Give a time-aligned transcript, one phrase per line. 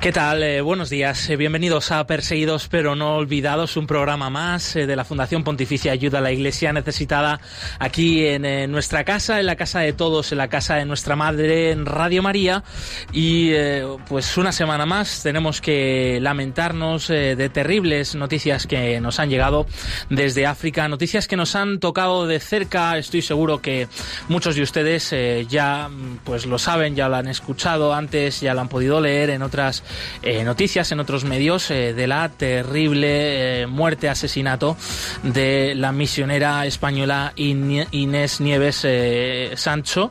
[0.00, 0.44] ¿Qué tal?
[0.44, 1.28] Eh, buenos días.
[1.28, 5.90] Eh, bienvenidos a Perseguidos pero no olvidados, un programa más eh, de la Fundación Pontificia
[5.90, 7.40] Ayuda a la Iglesia Necesitada
[7.80, 11.72] aquí en nuestra casa, en la casa de todos, en la casa de nuestra Madre,
[11.72, 12.62] en Radio María.
[13.12, 13.50] Y
[14.08, 19.66] pues una semana más tenemos que lamentarnos de terribles noticias que nos han llegado
[20.10, 22.96] desde África, noticias que nos han tocado de cerca.
[22.98, 23.88] Estoy seguro que
[24.28, 25.12] muchos de ustedes
[25.48, 25.90] ya
[26.24, 29.82] pues lo saben, ya lo han escuchado antes, ya lo han podido leer en otras
[30.22, 34.76] eh, noticias en otros medios eh, de la terrible eh, muerte, asesinato
[35.22, 38.86] de la misionera española Inés Nieves
[39.54, 40.10] Sancho.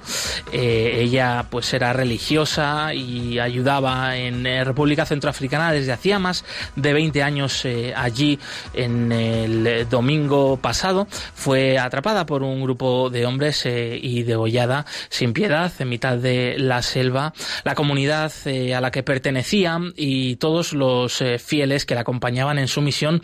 [0.51, 7.65] ella pues era religiosa y ayudaba en República Centroafricana desde hacía más de 20 años
[7.95, 8.39] allí
[8.73, 11.07] en el domingo pasado.
[11.33, 16.81] Fue atrapada por un grupo de hombres y degollada sin piedad en mitad de la
[16.81, 17.33] selva.
[17.63, 22.67] La comunidad a la que pertenecía y todos los eh, fieles que la acompañaban en
[22.67, 23.21] su misión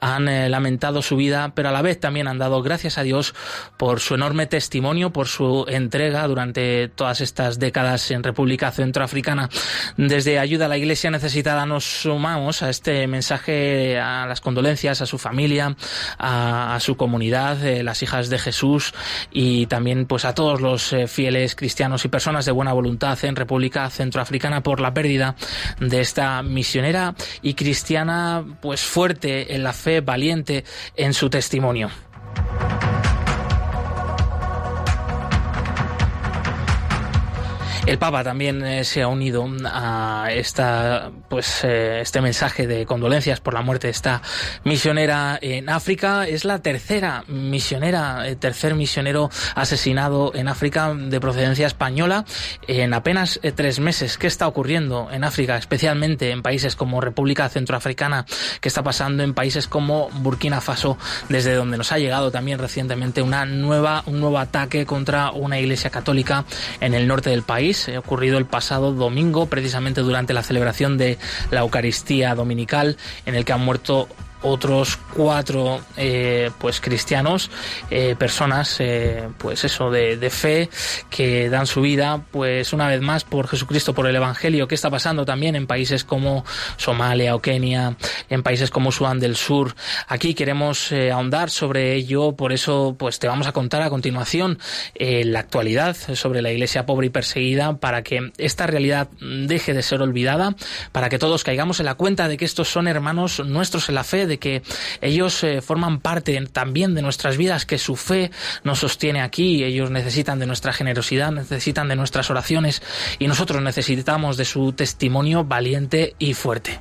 [0.00, 3.34] han eh, lamentado su vida, pero a la vez también han dado gracias a Dios
[3.76, 9.48] por su enorme testimonio, por su entrega durante todas estas décadas en República Centroafricana.
[9.96, 15.06] Desde Ayuda a la Iglesia Necesitada nos sumamos a este mensaje, a las condolencias a
[15.06, 15.76] su familia,
[16.18, 18.92] a, su comunidad, eh, las hijas de Jesús
[19.30, 23.88] y también pues a todos los fieles cristianos y personas de buena voluntad en República
[23.88, 25.36] Centroafricana por la pérdida
[25.88, 30.64] de esta misionera y cristiana pues fuerte en la fe, valiente
[30.96, 31.90] en su testimonio.
[37.86, 43.38] El Papa también eh, se ha unido a esta, pues, eh, este mensaje de condolencias
[43.38, 44.22] por la muerte de esta
[44.64, 46.26] misionera en África.
[46.26, 52.24] Es la tercera misionera, eh, tercer misionero asesinado en África de procedencia española
[52.66, 54.18] en apenas tres meses.
[54.18, 58.26] ¿Qué está ocurriendo en África, especialmente en países como República Centroafricana?
[58.60, 60.98] ¿Qué está pasando en países como Burkina Faso,
[61.28, 65.90] desde donde nos ha llegado también recientemente una nueva, un nuevo ataque contra una iglesia
[65.90, 66.44] católica
[66.80, 67.75] en el norte del país?
[67.76, 71.18] Ha ocurrido el pasado domingo, precisamente durante la celebración de
[71.50, 74.08] la Eucaristía Dominical, en el que han muerto
[74.42, 77.50] otros cuatro eh, pues cristianos
[77.90, 80.68] eh, personas eh, pues eso de, fe
[81.08, 84.68] que dan su vida pues una vez más por Jesucristo por el Evangelio.
[84.68, 86.44] Que está pasando también en países como
[86.76, 87.96] Somalia o Kenia
[88.28, 89.74] en países como Sudán del Sur
[90.08, 92.32] aquí queremos ahondar sobre ello.
[92.32, 94.58] Por eso pues te vamos a contar a continuación
[94.98, 100.02] la actualidad sobre la iglesia pobre y perseguida para que esta realidad deje de ser
[100.02, 100.54] olvidada
[100.92, 104.04] para que todos caigamos en la cuenta de que estos son hermanos nuestros en la
[104.04, 104.62] fe de que
[105.00, 108.30] ellos eh, forman parte también de nuestras vidas, que su fe
[108.64, 112.82] nos sostiene aquí, ellos necesitan de nuestra generosidad, necesitan de nuestras oraciones
[113.18, 116.80] y nosotros necesitamos de su testimonio valiente y fuerte.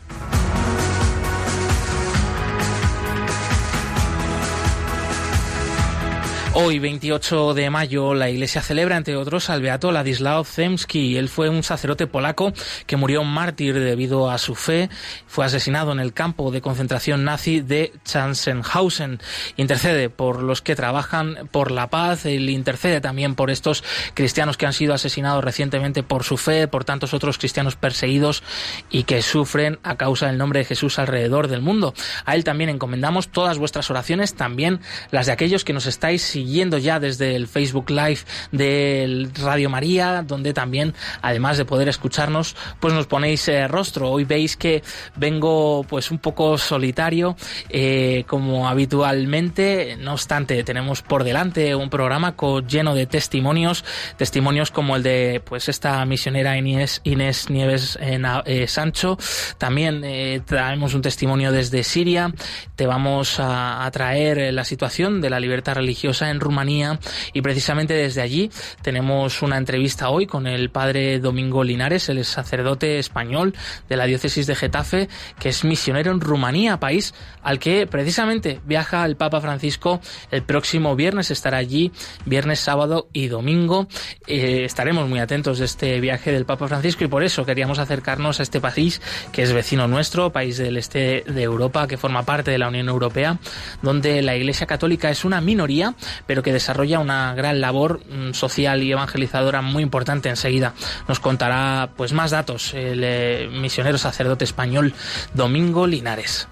[6.57, 11.17] Hoy, 28 de mayo, la Iglesia celebra, entre otros, al beato Ladislao Zemski.
[11.17, 12.53] Él fue un sacerdote polaco
[12.87, 14.89] que murió mártir debido a su fe.
[15.27, 19.19] Fue asesinado en el campo de concentración nazi de Chansenhausen.
[19.57, 22.25] Intercede por los que trabajan por la paz.
[22.25, 23.83] Él intercede también por estos
[24.13, 28.43] cristianos que han sido asesinados recientemente por su fe, por tantos otros cristianos perseguidos
[28.89, 31.93] y que sufren a causa del nombre de Jesús alrededor del mundo.
[32.23, 34.79] A él también encomendamos todas vuestras oraciones, también
[35.11, 38.19] las de aquellos que nos estáis siguiendo siguiendo ya desde el Facebook Live
[38.51, 40.93] de Radio María, donde también,
[41.23, 44.11] además de poder escucharnos, pues nos ponéis eh, rostro.
[44.11, 44.83] Hoy veis que
[45.15, 47.35] vengo pues un poco solitario,
[47.69, 49.97] eh, como habitualmente.
[49.99, 52.35] No obstante, tenemos por delante un programa
[52.67, 53.83] lleno de testimonios,
[54.15, 59.17] testimonios como el de pues esta misionera Inés, Inés Nieves eh, Sancho.
[59.57, 62.31] También traemos un testimonio desde Siria.
[62.75, 66.99] Te vamos a, a traer la situación de la libertad religiosa en Rumanía
[67.33, 68.51] y precisamente desde allí
[68.81, 73.53] tenemos una entrevista hoy con el padre Domingo Linares, el sacerdote español
[73.89, 75.09] de la diócesis de Getafe,
[75.39, 80.01] que es misionero en Rumanía, país al que precisamente viaja el Papa Francisco
[80.31, 81.91] el próximo viernes, estará allí
[82.25, 83.87] viernes, sábado y domingo.
[84.27, 88.39] Eh, estaremos muy atentos de este viaje del Papa Francisco y por eso queríamos acercarnos
[88.39, 92.51] a este país que es vecino nuestro, país del este de Europa, que forma parte
[92.51, 93.37] de la Unión Europea,
[93.81, 95.95] donde la Iglesia Católica es una minoría,
[96.27, 100.29] pero que desarrolla una gran labor mm, social y evangelizadora muy importante.
[100.29, 100.73] Enseguida
[101.07, 104.93] nos contará pues más datos el eh, misionero sacerdote español
[105.33, 106.47] Domingo Linares.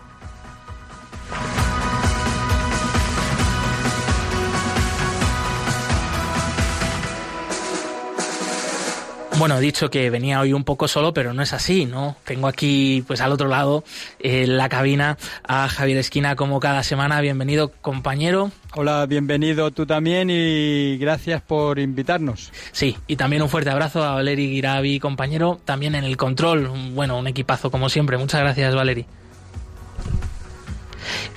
[9.43, 12.15] Bueno, he dicho que venía hoy un poco solo, pero no es así, ¿no?
[12.23, 13.83] Tengo aquí, pues al otro lado,
[14.19, 17.19] en la cabina, a Javier Esquina, como cada semana.
[17.19, 18.51] Bienvenido, compañero.
[18.73, 22.53] Hola, bienvenido tú también y gracias por invitarnos.
[22.71, 26.71] Sí, y también un fuerte abrazo a Valeri Giravi, compañero, también en el control.
[26.93, 28.17] Bueno, un equipazo como siempre.
[28.17, 29.05] Muchas gracias, Valeri.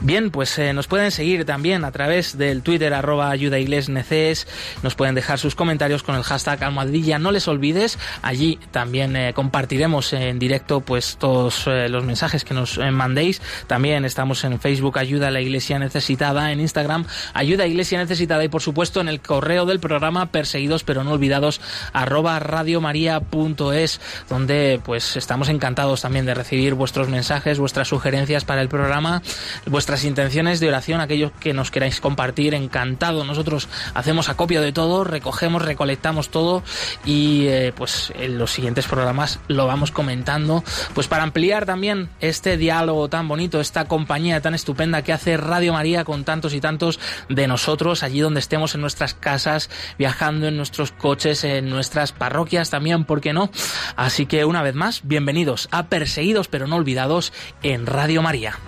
[0.00, 4.46] Bien, pues eh, nos pueden seguir también a través del Twitter arroba ayudaiglesneces,
[4.82, 9.32] nos pueden dejar sus comentarios con el hashtag almohadilla, no les olvides, allí también eh,
[9.34, 14.98] compartiremos en directo pues todos eh, los mensajes que nos mandéis, también estamos en Facebook
[14.98, 19.08] Ayuda a la Iglesia Necesitada, en Instagram Ayuda a Iglesia Necesitada y por supuesto en
[19.08, 21.60] el correo del programa perseguidos pero no olvidados
[21.92, 28.68] arroba radiomaria.es donde pues estamos encantados también de recibir vuestros mensajes, vuestras sugerencias para el
[28.68, 29.22] programa
[29.67, 33.25] vuestras intenciones de oración, aquellos que nos queráis compartir, encantado.
[33.25, 36.62] Nosotros hacemos acopio de todo, recogemos, recolectamos todo
[37.05, 40.62] y eh, pues en los siguientes programas lo vamos comentando,
[40.94, 45.73] pues para ampliar también este diálogo tan bonito, esta compañía tan estupenda que hace Radio
[45.73, 50.56] María con tantos y tantos de nosotros, allí donde estemos en nuestras casas, viajando en
[50.56, 53.50] nuestros coches, en nuestras parroquias también, ¿por qué no?
[53.97, 57.32] Así que una vez más, bienvenidos a Perseguidos pero no olvidados
[57.62, 58.59] en Radio María.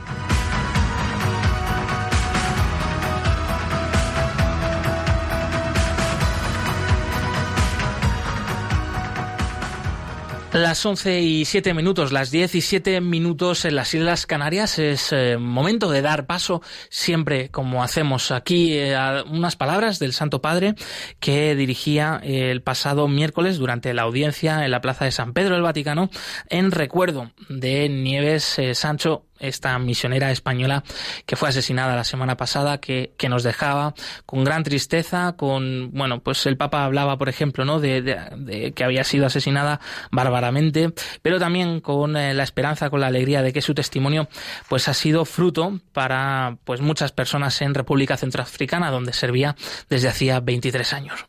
[10.58, 14.80] Las 11 y 7 minutos, las 10 y 7 minutos en las Islas Canarias.
[14.80, 20.12] Es eh, momento de dar paso siempre como hacemos aquí eh, a unas palabras del
[20.12, 20.74] Santo Padre
[21.20, 25.62] que dirigía el pasado miércoles durante la audiencia en la Plaza de San Pedro del
[25.62, 26.10] Vaticano
[26.48, 30.84] en recuerdo de Nieves eh, Sancho esta misionera española
[31.26, 33.94] que fue asesinada la semana pasada, que, que, nos dejaba
[34.26, 37.80] con gran tristeza, con, bueno, pues el Papa hablaba, por ejemplo, ¿no?
[37.80, 39.80] De, que había sido asesinada
[40.10, 40.92] bárbaramente,
[41.22, 44.28] pero también con eh, la esperanza, con la alegría de que su testimonio,
[44.68, 49.56] pues ha sido fruto para, pues muchas personas en República Centroafricana, donde servía
[49.88, 51.26] desde hacía 23 años.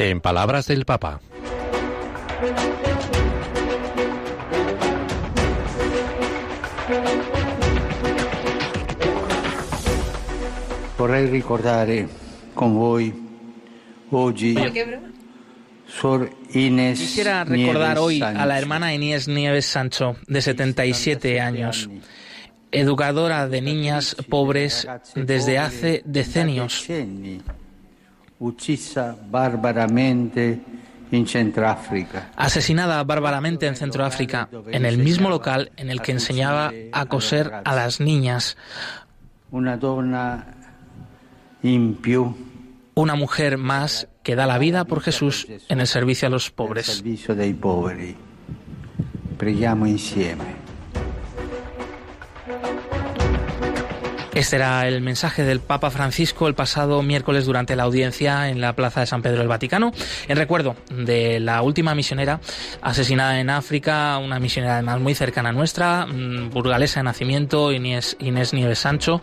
[0.00, 1.20] En palabras del Papa.
[10.96, 12.08] Vorrei ricordare
[12.54, 13.12] con voi
[14.10, 14.54] oggi
[15.84, 21.88] Sor Inés Quisiera recordar hoy a la hermana Inés Nieves Sancho, de 77 años,
[22.70, 24.86] educadora de niñas pobres
[25.16, 26.86] desde hace decenios
[28.38, 30.60] uccisa barbaramente
[31.10, 32.30] in Centroafrica.
[32.36, 37.74] Asesinada bárbaramente en Centroáfrica, en el mismo local en el que enseñaba a coser a
[37.74, 38.56] las niñas.
[39.50, 40.46] Una donna
[41.62, 42.34] in più.
[42.94, 47.02] Una mujer más que da la vida por Jesús en el servicio a los pobres.
[49.38, 50.67] Preghiamo insieme.
[54.38, 58.72] Este era el mensaje del Papa Francisco el pasado miércoles durante la audiencia en la
[58.72, 59.90] Plaza de San Pedro del Vaticano,
[60.28, 62.38] en recuerdo de la última misionera
[62.80, 68.16] asesinada en África, una misionera además muy cercana a nuestra, mm, burgalesa de nacimiento, Inés,
[68.20, 69.20] Inés Nieves Sancho,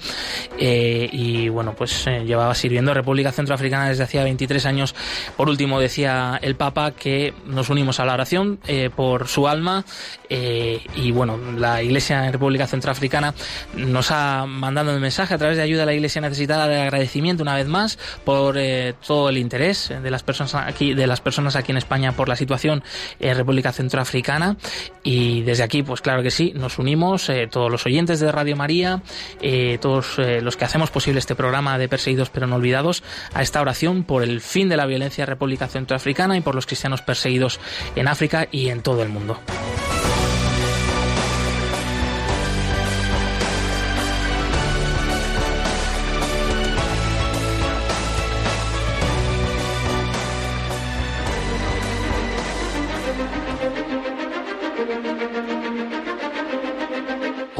[0.59, 4.95] eh, y bueno, pues eh, llevaba sirviendo República Centroafricana desde hacía 23 años.
[5.37, 9.85] Por último, decía el Papa que nos unimos a la oración eh, por su alma,
[10.27, 13.33] y bueno, la Iglesia en República Centroafricana
[13.75, 17.43] nos ha mandado el mensaje a través de ayuda a la Iglesia necesitada de agradecimiento
[17.43, 21.55] una vez más por eh, todo el interés de las personas aquí de las personas
[21.55, 22.83] aquí en España por la situación
[23.19, 24.57] en República Centroafricana
[25.03, 28.55] y desde aquí pues claro que sí nos unimos eh, todos los oyentes de Radio
[28.55, 29.03] María
[29.43, 33.03] eh, todos los que hacemos posible este programa de perseguidos pero no olvidados
[33.35, 36.65] a esta oración por el fin de la violencia en República Centroafricana y por los
[36.65, 37.59] cristianos perseguidos
[37.95, 39.39] en África y en todo el mundo.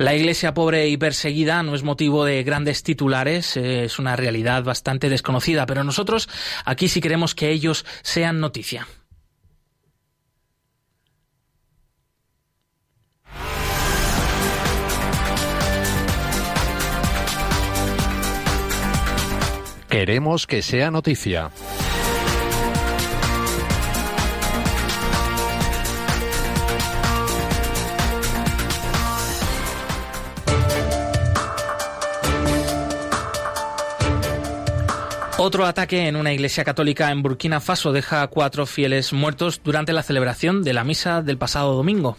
[0.00, 4.64] La iglesia pobre y perseguida no es motivo de grandes titulares, eh, es una realidad
[4.64, 6.26] bastante desconocida, pero nosotros
[6.64, 8.88] aquí sí queremos que ellos sean noticia.
[19.90, 21.50] Queremos que sea noticia.
[35.50, 39.92] Otro ataque en una iglesia católica en Burkina Faso deja a cuatro fieles muertos durante
[39.92, 42.16] la celebración de la misa del pasado domingo.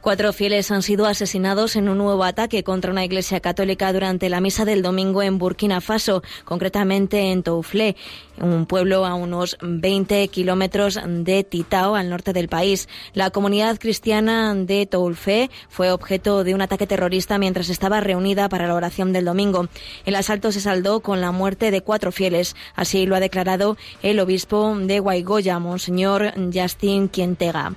[0.00, 4.40] Cuatro fieles han sido asesinados en un nuevo ataque contra una iglesia católica durante la
[4.40, 7.96] misa del domingo en Burkina Faso, concretamente en Touflé,
[8.40, 12.88] un pueblo a unos 20 kilómetros de Titao, al norte del país.
[13.12, 18.66] La comunidad cristiana de Touflé fue objeto de un ataque terrorista mientras estaba reunida para
[18.66, 19.68] la oración del domingo.
[20.06, 22.56] El asalto se saldó con la muerte de cuatro fieles.
[22.74, 27.74] Así lo ha declarado el obispo de Guaygoya, Monseñor Justin Quientega.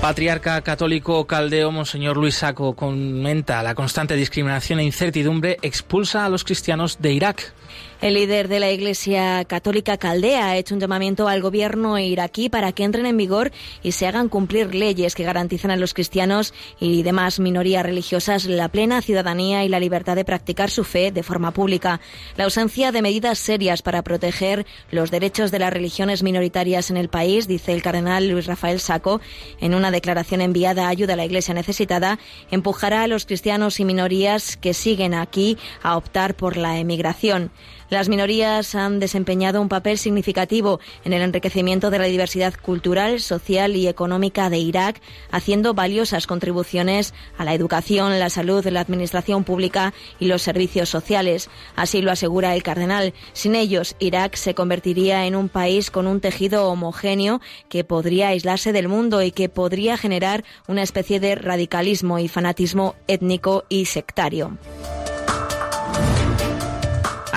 [0.00, 6.44] Patriarca católico caldeo Monseñor Luis Saco comenta la constante discriminación e incertidumbre expulsa a los
[6.44, 7.52] cristianos de Irak.
[8.00, 12.70] El líder de la Iglesia Católica Caldea ha hecho un llamamiento al gobierno iraquí para
[12.70, 13.50] que entren en vigor
[13.82, 18.68] y se hagan cumplir leyes que garanticen a los cristianos y demás minorías religiosas la
[18.68, 22.00] plena ciudadanía y la libertad de practicar su fe de forma pública.
[22.36, 27.08] La ausencia de medidas serias para proteger los derechos de las religiones minoritarias en el
[27.08, 29.20] país, dice el cardenal Luis Rafael Saco,
[29.60, 32.20] en una declaración enviada a ayuda a la Iglesia necesitada,
[32.52, 37.50] empujará a los cristianos y minorías que siguen aquí a optar por la emigración.
[37.90, 43.76] Las minorías han desempeñado un papel significativo en el enriquecimiento de la diversidad cultural, social
[43.76, 49.94] y económica de Irak, haciendo valiosas contribuciones a la educación, la salud, la administración pública
[50.20, 51.48] y los servicios sociales.
[51.76, 53.14] Así lo asegura el cardenal.
[53.32, 57.40] Sin ellos, Irak se convertiría en un país con un tejido homogéneo
[57.70, 62.96] que podría aislarse del mundo y que podría generar una especie de radicalismo y fanatismo
[63.06, 64.58] étnico y sectario.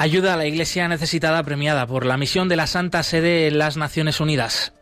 [0.01, 3.77] Ayuda a la Iglesia necesitada premiada por la misión de la Santa Sede en las
[3.77, 4.73] Naciones Unidas.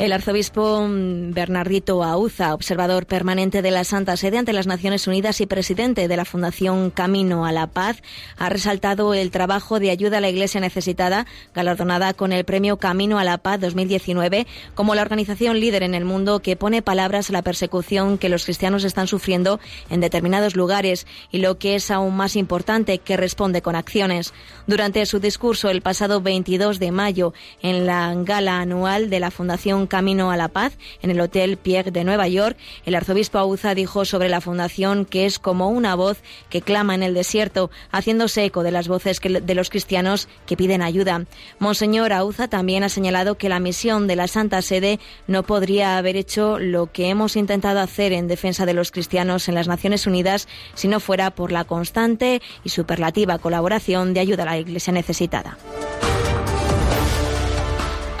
[0.00, 5.46] El arzobispo Bernardito Auza, observador permanente de la Santa Sede ante las Naciones Unidas y
[5.46, 8.00] presidente de la Fundación Camino a la Paz,
[8.38, 13.18] ha resaltado el trabajo de ayuda a la Iglesia necesitada, galardonada con el premio Camino
[13.18, 17.34] a la Paz 2019, como la organización líder en el mundo que pone palabras a
[17.34, 22.16] la persecución que los cristianos están sufriendo en determinados lugares y lo que es aún
[22.16, 24.32] más importante, que responde con acciones.
[24.66, 29.89] Durante su discurso el pasado 22 de mayo en la gala anual de la Fundación
[29.90, 32.56] camino a la paz en el Hotel Pierre de Nueva York,
[32.86, 37.02] el arzobispo Auza dijo sobre la fundación que es como una voz que clama en
[37.02, 41.26] el desierto, haciéndose eco de las voces de los cristianos que piden ayuda.
[41.58, 46.16] Monseñor Auza también ha señalado que la misión de la Santa Sede no podría haber
[46.16, 50.48] hecho lo que hemos intentado hacer en defensa de los cristianos en las Naciones Unidas
[50.74, 55.58] si no fuera por la constante y superlativa colaboración de ayuda a la Iglesia necesitada.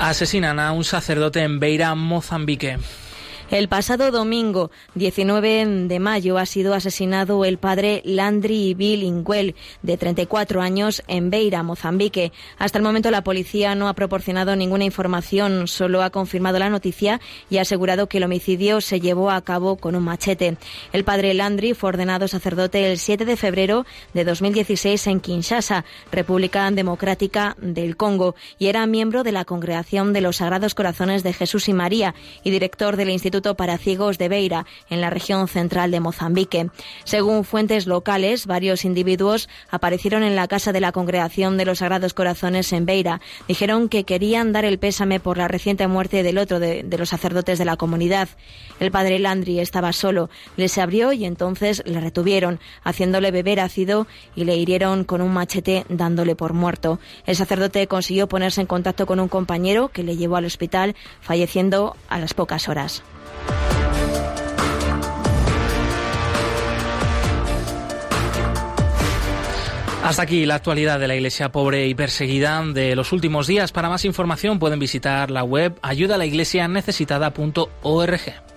[0.00, 2.78] Asesinan a un sacerdote en Beira, Mozambique.
[3.50, 10.62] El pasado domingo 19 de mayo ha sido asesinado el padre Landry Bilinguel, de 34
[10.62, 12.30] años, en Beira, Mozambique.
[12.58, 17.20] Hasta el momento la policía no ha proporcionado ninguna información, solo ha confirmado la noticia
[17.50, 20.56] y ha asegurado que el homicidio se llevó a cabo con un machete.
[20.92, 26.70] El padre Landry fue ordenado sacerdote el 7 de febrero de 2016 en Kinshasa, República
[26.70, 31.68] Democrática del Congo, y era miembro de la Congregación de los Sagrados Corazones de Jesús
[31.68, 32.14] y María
[32.44, 36.70] y director del Instituto para Ciegos de Beira, en la región central de Mozambique.
[37.04, 42.14] Según fuentes locales, varios individuos aparecieron en la casa de la Congregación de los Sagrados
[42.14, 43.20] Corazones en Beira.
[43.48, 47.08] Dijeron que querían dar el pésame por la reciente muerte del otro de, de los
[47.08, 48.28] sacerdotes de la comunidad.
[48.78, 50.30] El padre Landry estaba solo.
[50.56, 54.06] Les abrió y entonces le retuvieron, haciéndole beber ácido
[54.36, 56.98] y le hirieron con un machete dándole por muerto.
[57.26, 61.96] El sacerdote consiguió ponerse en contacto con un compañero que le llevó al hospital, falleciendo
[62.08, 63.02] a las pocas horas.
[70.10, 73.70] Hasta aquí la actualidad de la Iglesia pobre y perseguida de los últimos días.
[73.70, 78.49] Para más información pueden visitar la web ayudalaiglesianecesitada.org.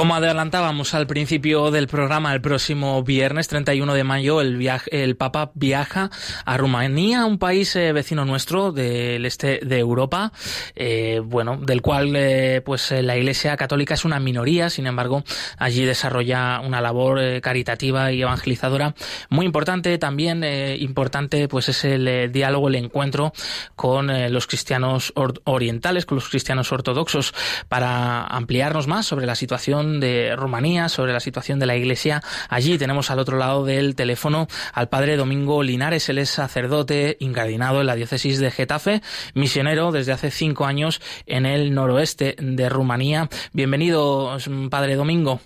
[0.00, 5.50] Como adelantábamos al principio del programa, el próximo viernes 31 de mayo el, el Papa
[5.52, 6.10] viaja
[6.46, 10.32] a Rumanía, un país eh, vecino nuestro del este de Europa,
[10.74, 15.22] eh, bueno, del cual eh, pues la Iglesia Católica es una minoría, sin embargo,
[15.58, 18.94] allí desarrolla una labor caritativa y evangelizadora
[19.28, 19.98] muy importante.
[19.98, 20.42] También
[20.80, 23.34] importante pues es el diálogo, el encuentro
[23.76, 25.12] con los cristianos
[25.44, 27.34] orientales, con los cristianos ortodoxos,
[27.68, 32.22] para ampliarnos más sobre la situación de Rumanía, sobre la situación de la Iglesia.
[32.48, 36.08] Allí tenemos al otro lado del teléfono al padre Domingo Linares.
[36.08, 39.02] Él es sacerdote incardinado en la diócesis de Getafe,
[39.34, 43.28] misionero desde hace cinco años en el noroeste de Rumanía.
[43.52, 44.36] Bienvenido,
[44.70, 45.40] padre Domingo.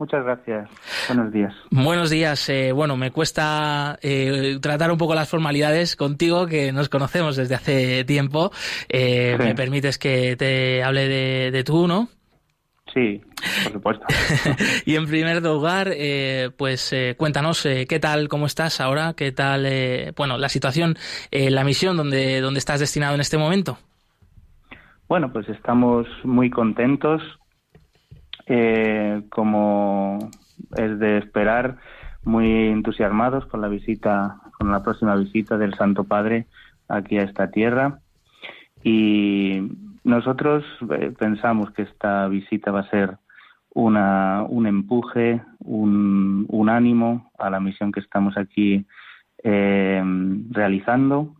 [0.00, 0.66] Muchas gracias.
[1.08, 1.54] Buenos días.
[1.70, 2.48] Buenos días.
[2.48, 7.54] Eh, bueno, me cuesta eh, tratar un poco las formalidades contigo, que nos conocemos desde
[7.54, 8.50] hace tiempo.
[8.88, 12.08] Eh, me permites que te hable de, de tú, ¿no?
[12.92, 13.20] Sí,
[13.64, 14.06] por supuesto.
[14.84, 19.32] y en primer lugar, eh, pues eh, cuéntanos eh, qué tal, cómo estás ahora, qué
[19.32, 19.66] tal,
[20.16, 20.96] bueno, la situación,
[21.30, 23.78] la misión donde, donde estás destinado en este momento.
[25.08, 27.22] Bueno, pues estamos muy contentos,
[29.30, 30.30] como
[30.76, 31.78] es de esperar,
[32.24, 36.46] muy entusiasmados con la visita, con la próxima visita del Santo Padre
[36.88, 38.00] aquí a esta tierra
[38.82, 39.62] y
[40.04, 43.18] nosotros eh, pensamos que esta visita va a ser
[43.74, 48.86] una, un empuje, un, un ánimo a la misión que estamos aquí
[49.42, 50.02] eh,
[50.50, 51.34] realizando.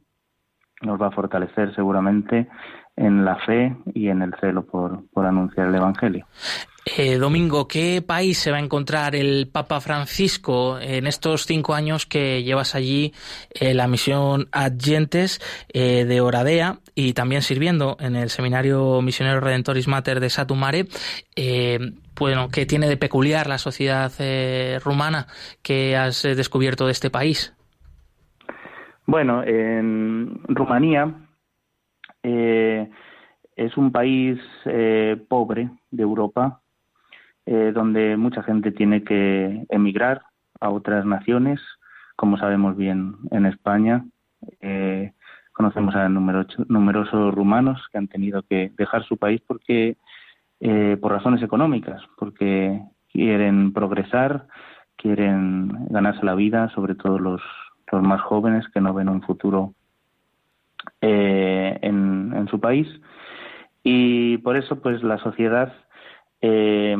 [0.82, 2.48] Nos va a fortalecer seguramente
[2.96, 6.26] en la fe y en el celo por, por anunciar el Evangelio.
[6.84, 12.06] Eh, Domingo, ¿qué país se va a encontrar el Papa Francisco en estos cinco años
[12.06, 13.12] que llevas allí
[13.52, 19.88] eh, la misión Adyentes eh, de Oradea y también sirviendo en el Seminario Misionero Redentoris
[19.88, 20.84] Mater de Satumare?
[22.18, 24.12] bueno, ¿qué tiene de peculiar la sociedad
[24.84, 25.26] rumana
[25.62, 27.56] que has descubierto de este país?
[29.06, 31.14] Bueno, en Rumanía
[32.22, 34.38] es un país
[35.28, 36.60] pobre de Europa,
[37.46, 40.22] eh, donde mucha gente tiene que emigrar
[40.60, 41.60] a otras naciones,
[42.14, 44.04] como sabemos bien en España.
[44.60, 45.12] Eh,
[45.60, 49.98] conocemos a numerosos rumanos que han tenido que dejar su país porque
[50.58, 52.80] eh, por razones económicas, porque
[53.12, 54.46] quieren progresar,
[54.96, 57.42] quieren ganarse la vida, sobre todo los,
[57.92, 59.74] los más jóvenes que no ven un futuro
[61.02, 62.88] en, en, su país.
[63.82, 65.74] Y por eso, pues la sociedad
[66.40, 66.96] eh,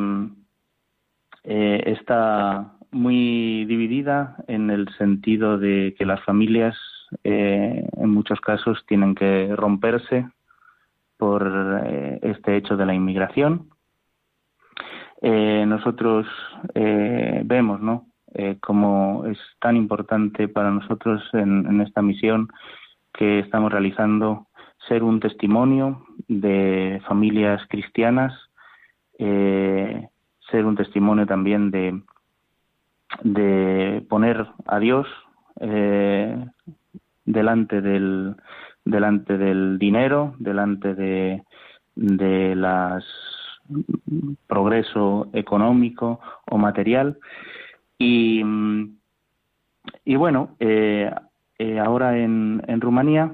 [1.44, 6.76] eh, está muy dividida en el sentido de que las familias
[7.24, 10.28] eh, en muchos casos tienen que romperse
[11.16, 13.70] por eh, este hecho de la inmigración.
[15.22, 16.26] nosotros
[16.74, 18.06] vemos, ¿no?
[18.60, 22.48] como es tan importante para nosotros en, esta misión
[23.12, 24.46] que estamos realizando
[24.88, 28.32] ser un testimonio de familias cristianas
[29.22, 30.08] eh,
[30.50, 32.00] ser un testimonio también de,
[33.22, 35.06] de poner a Dios
[35.60, 36.46] eh,
[37.24, 38.36] delante del
[38.84, 41.42] delante del dinero, delante de,
[41.94, 43.04] de las
[44.46, 47.18] progreso económico o material
[47.98, 48.42] y,
[50.04, 51.10] y bueno eh,
[51.58, 53.32] eh, ahora en, en Rumanía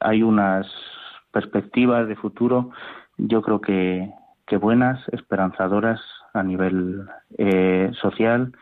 [0.00, 0.66] hay unas
[1.32, 2.70] perspectivas de futuro
[3.18, 4.10] yo creo que,
[4.60, 6.00] buenas, esperanzadoras
[6.34, 7.06] a nivel
[7.38, 8.52] eh, social.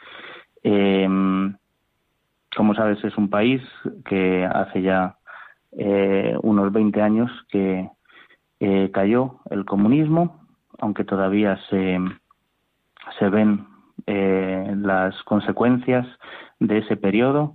[2.57, 3.63] Como sabes, es un país
[4.05, 5.17] que hace ya
[5.73, 7.89] eh, unos 20 años que
[8.61, 10.47] eh, cayó el comunismo,
[10.79, 11.99] aunque todavía se,
[13.19, 13.67] se ven
[14.07, 16.05] las consecuencias
[16.59, 17.55] de ese periodo.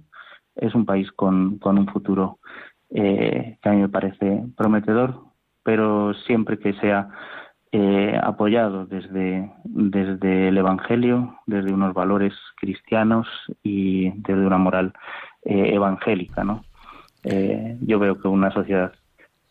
[0.55, 2.39] Es un país con, con un futuro
[2.89, 5.19] que a mí me parece prometedor,
[5.63, 7.10] pero siempre que sea
[7.71, 13.28] eh, apoyado desde, desde el Evangelio, desde unos valores cristianos
[13.63, 14.93] y desde una moral
[15.43, 16.43] eh, evangélica.
[16.43, 16.63] ¿no?
[17.23, 18.93] Eh, yo veo que una sociedad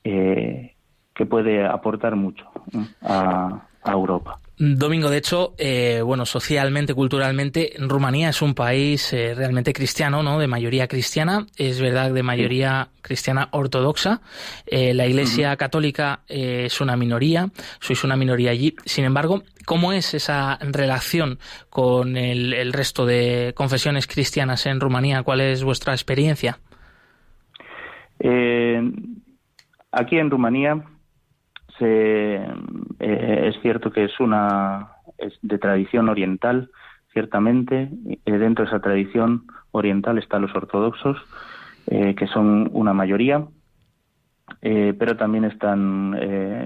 [0.03, 2.47] que puede aportar mucho
[3.03, 4.39] a, Europa.
[4.57, 10.39] Domingo, de hecho, eh, bueno, socialmente, culturalmente, Rumanía es un país eh, realmente cristiano, ¿no?
[10.39, 14.21] De mayoría cristiana, es verdad, de mayoría cristiana ortodoxa.
[14.67, 17.49] Eh, la Iglesia Católica es una minoría,
[17.81, 18.77] sois una minoría allí.
[18.85, 25.25] Sin embargo, ¿cómo es esa relación con el, resto de confesiones cristianas en Rumanía?
[25.25, 26.59] ¿Cuál es vuestra experiencia?
[29.91, 30.83] aquí en Rumanía
[31.81, 32.47] eh,
[32.99, 36.71] es cierto que es una es de tradición oriental,
[37.13, 37.89] ciertamente.
[38.25, 41.17] dentro de esa tradición oriental están los ortodoxos,
[41.87, 43.47] eh, que son una mayoría,
[44.63, 46.13] eh, pero también están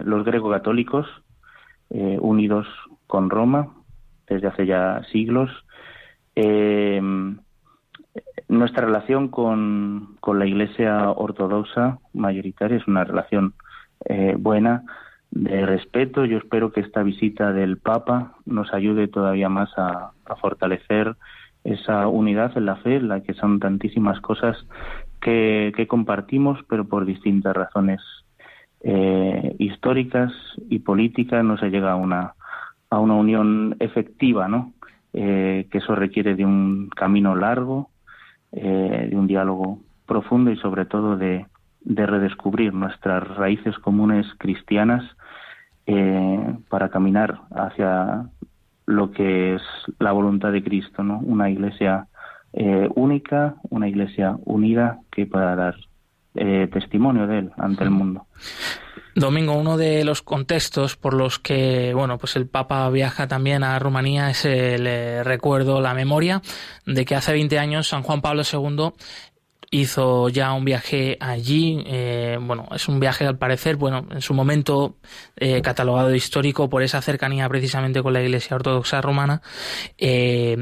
[0.04, 1.06] los greco-católicos,
[1.90, 2.66] unidos
[3.06, 3.68] con Roma
[4.28, 5.50] desde hace ya siglos.
[8.48, 13.54] nuestra relación con, con la Iglesia ortodoxa mayoritaria es una relación
[14.04, 14.84] eh, buena
[15.30, 16.24] de respeto.
[16.24, 21.16] Yo espero que esta visita del Papa nos ayude todavía más a, fortalecer
[21.64, 24.56] esa unidad en la fe, en la que son tantísimas cosas
[25.20, 28.00] que, compartimos, pero por distintas razones
[28.82, 30.32] eh, históricas
[30.68, 32.34] y políticas no se llega a una,
[32.90, 34.72] a una unión efectiva, ¿no?
[35.14, 37.90] Eh, que eso requiere de un camino largo,
[38.50, 41.46] de un diálogo profundo y sobre todo de,
[41.88, 45.02] de redescubrir nuestras raíces comunes cristianas
[45.86, 48.28] eh, para caminar hacia
[48.84, 49.62] lo que es
[49.98, 51.18] la voluntad de Cristo, ¿no?
[51.20, 52.06] Una iglesia
[52.52, 55.76] eh, única, una iglesia unida que pueda dar
[56.34, 58.26] eh, testimonio de él ante el mundo.
[59.14, 63.78] Domingo, uno de los contextos por los que bueno, pues el Papa viaja también a
[63.78, 66.42] Rumanía es el recuerdo, la memoria
[66.86, 68.92] de que hace 20 años San Juan Pablo II
[69.70, 71.82] hizo ya un viaje allí.
[71.86, 74.96] Eh, bueno, es un viaje al parecer, bueno, en su momento
[75.36, 79.42] eh, catalogado histórico por esa cercanía precisamente con la Iglesia Ortodoxa Romana.
[79.98, 80.56] Eh,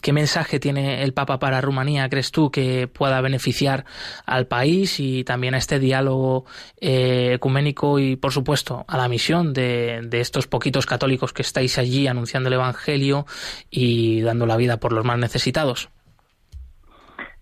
[0.00, 3.84] ¿Qué mensaje tiene el Papa para Rumanía, crees tú, que pueda beneficiar
[4.26, 6.44] al país y también a este diálogo
[6.80, 12.48] ecuménico y, por supuesto, a la misión de estos poquitos católicos que estáis allí anunciando
[12.48, 13.26] el Evangelio
[13.70, 15.90] y dando la vida por los más necesitados?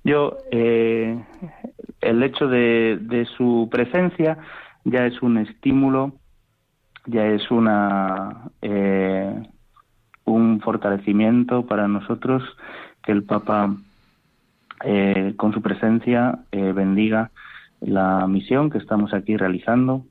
[0.03, 1.23] Yo, eh,
[2.01, 4.39] el hecho de, su presencia
[4.85, 6.15] ya es un estímulo,
[7.07, 9.43] ya es una eh,
[10.25, 12.43] un fortalecimiento para nosotros
[13.03, 13.75] que el Papa
[14.85, 17.31] eh, con su presencia bendiga
[17.81, 20.05] la misión que estamos aquí realizando,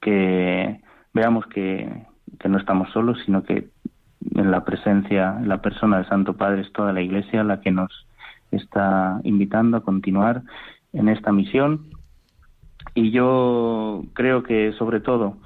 [0.00, 0.80] que
[1.14, 2.04] veamos que,
[2.38, 3.68] que no estamos solos, sino que
[4.34, 7.70] en la presencia, en la persona del Santo Padre es toda la Iglesia la que
[7.70, 8.06] nos
[8.50, 10.42] está invitando a continuar
[10.92, 11.86] en esta misión.
[12.94, 15.38] Y yo creo que sobre todo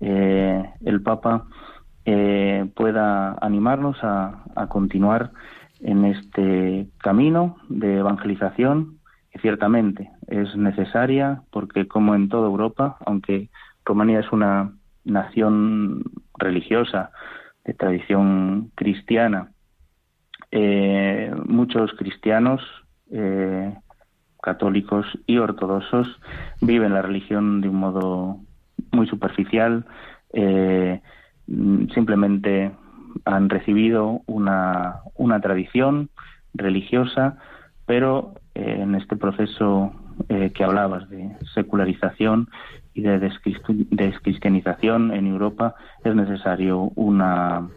[0.00, 1.46] eh, el Papa
[2.04, 5.30] eh, pueda animarnos a, continuar
[5.80, 8.98] en este camino de evangelización
[9.30, 13.48] que ciertamente es necesaria porque como en toda Europa, aunque
[13.84, 14.72] Rumanía es una
[15.04, 16.02] nación
[16.38, 17.10] religiosa
[17.64, 19.51] de tradición cristiana
[20.54, 22.60] eh, muchos cristianos,
[23.10, 23.74] eh,
[24.42, 26.20] católicos y ortodoxos
[26.60, 28.36] viven la religión de un modo
[28.90, 29.86] muy superficial,
[30.34, 31.00] eh,
[31.94, 32.70] simplemente
[33.24, 36.10] han recibido una, una tradición
[36.52, 37.38] religiosa,
[37.86, 39.92] pero en este proceso
[40.28, 42.48] que hablabas de secularización
[42.94, 47.68] y de descristianización en Europa es necesario una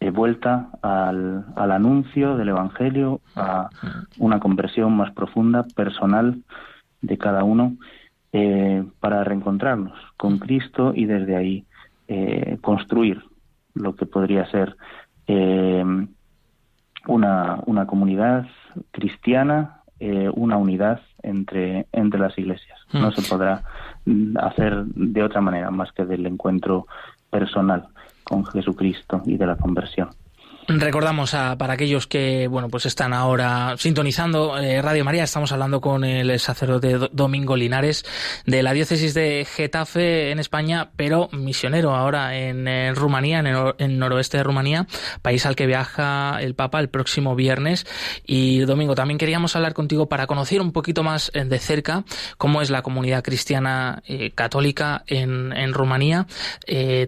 [0.00, 3.68] eh, vuelta al, al, anuncio del Evangelio, a
[4.18, 6.42] una conversión más profunda, personal
[7.02, 7.76] de cada uno,
[8.32, 11.64] eh, para reencontrarnos con Cristo y desde ahí
[12.06, 13.24] eh, construir
[13.74, 14.76] lo que podría ser
[17.06, 18.46] una, una comunidad
[18.92, 22.78] cristiana, una unidad entre, entre las iglesias.
[22.94, 23.62] No se podrá
[24.36, 26.86] hacer de otra manera más que del encuentro
[27.30, 27.88] personal
[28.28, 30.10] con Jesucristo y de la conversión.
[30.70, 35.80] Recordamos a, para aquellos que bueno pues están ahora sintonizando eh, Radio María, estamos hablando
[35.80, 38.04] con el sacerdote Domingo Linares
[38.44, 44.36] de la diócesis de Getafe en España, pero misionero ahora en, Rumanía, en el noroeste
[44.36, 44.86] de Rumanía,
[45.22, 47.86] país al que viaja el Papa el próximo viernes.
[48.26, 52.04] Y Domingo, también queríamos hablar contigo para conocer un poquito más eh, de cerca
[52.36, 56.26] cómo es la comunidad cristiana eh, católica en, en Rumanía.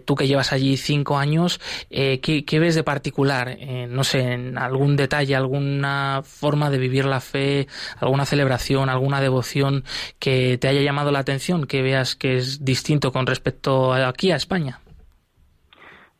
[0.05, 1.59] tú que llevas allí cinco años,
[1.91, 3.50] ¿qué, ¿qué ves de particular?
[3.89, 7.67] No sé, en algún detalle, alguna forma de vivir la fe,
[7.99, 9.83] alguna celebración, alguna devoción
[10.19, 14.31] que te haya llamado la atención, que veas que es distinto con respecto a aquí
[14.31, 14.79] a España?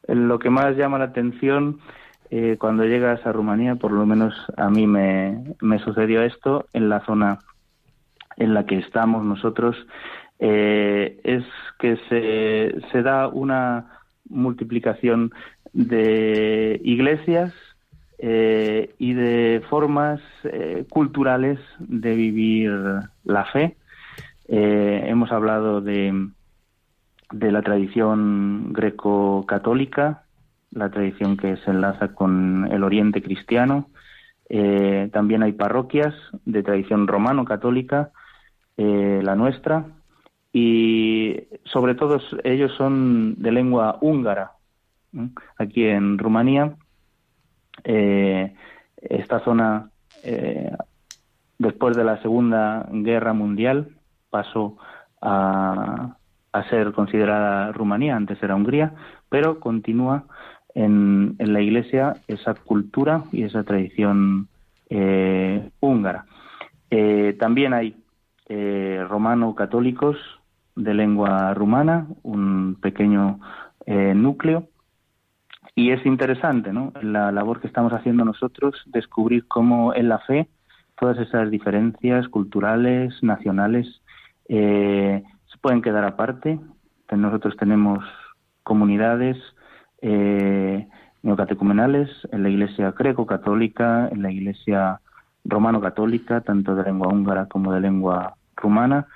[0.07, 1.79] lo que más llama la atención
[2.29, 7.01] eh, cuando llegas a Rumanía, por lo menos a mí me, sucedió esto en la
[7.05, 7.39] zona
[8.37, 9.75] en la que estamos nosotros,
[10.39, 11.43] eh, es
[11.77, 15.33] que se, se da una multiplicación
[15.73, 17.53] de iglesias
[18.17, 20.21] eh, y de formas
[20.89, 22.71] culturales de vivir
[23.23, 23.77] la fe.
[24.47, 26.29] hemos hablado de,
[27.31, 30.23] de la tradición greco-católica,
[30.71, 33.89] la tradición que se enlaza con el Oriente cristiano.
[34.49, 36.13] Eh, también hay parroquias
[36.45, 38.11] de tradición romano-católica,
[38.77, 39.85] eh, la nuestra,
[40.53, 44.51] y sobre todo ellos son de lengua húngara.
[45.57, 46.75] Aquí en Rumanía,
[47.83, 48.53] eh,
[48.97, 49.89] esta zona,
[51.57, 53.89] después de la Segunda Guerra Mundial,
[54.29, 54.77] pasó
[55.21, 56.15] a,
[56.51, 58.93] a ser considerada Rumanía, antes era Hungría,
[59.29, 60.25] pero continúa
[60.75, 64.47] en, la Iglesia esa cultura y esa tradición
[64.89, 66.25] eh, húngara.
[66.89, 67.95] Eh, también hay
[68.49, 70.17] eh, romano-católicos
[70.75, 73.39] de lengua rumana, un pequeño
[73.87, 74.67] núcleo,
[75.75, 76.91] y es interesante, ¿no?
[77.01, 80.47] La labor que estamos haciendo nosotros, descubrir cómo en la fe
[80.99, 84.01] todas esas diferencias culturales, nacionales,
[84.47, 85.23] se
[85.61, 86.59] pueden quedar aparte.
[87.09, 88.03] Nosotros tenemos
[88.63, 89.37] comunidades
[90.01, 90.87] eh,
[91.23, 94.99] neocatecumenales en la Iglesia greco-católica, en la Iglesia
[95.45, 99.07] romano-católica, tanto de lengua húngara como de lengua rumana.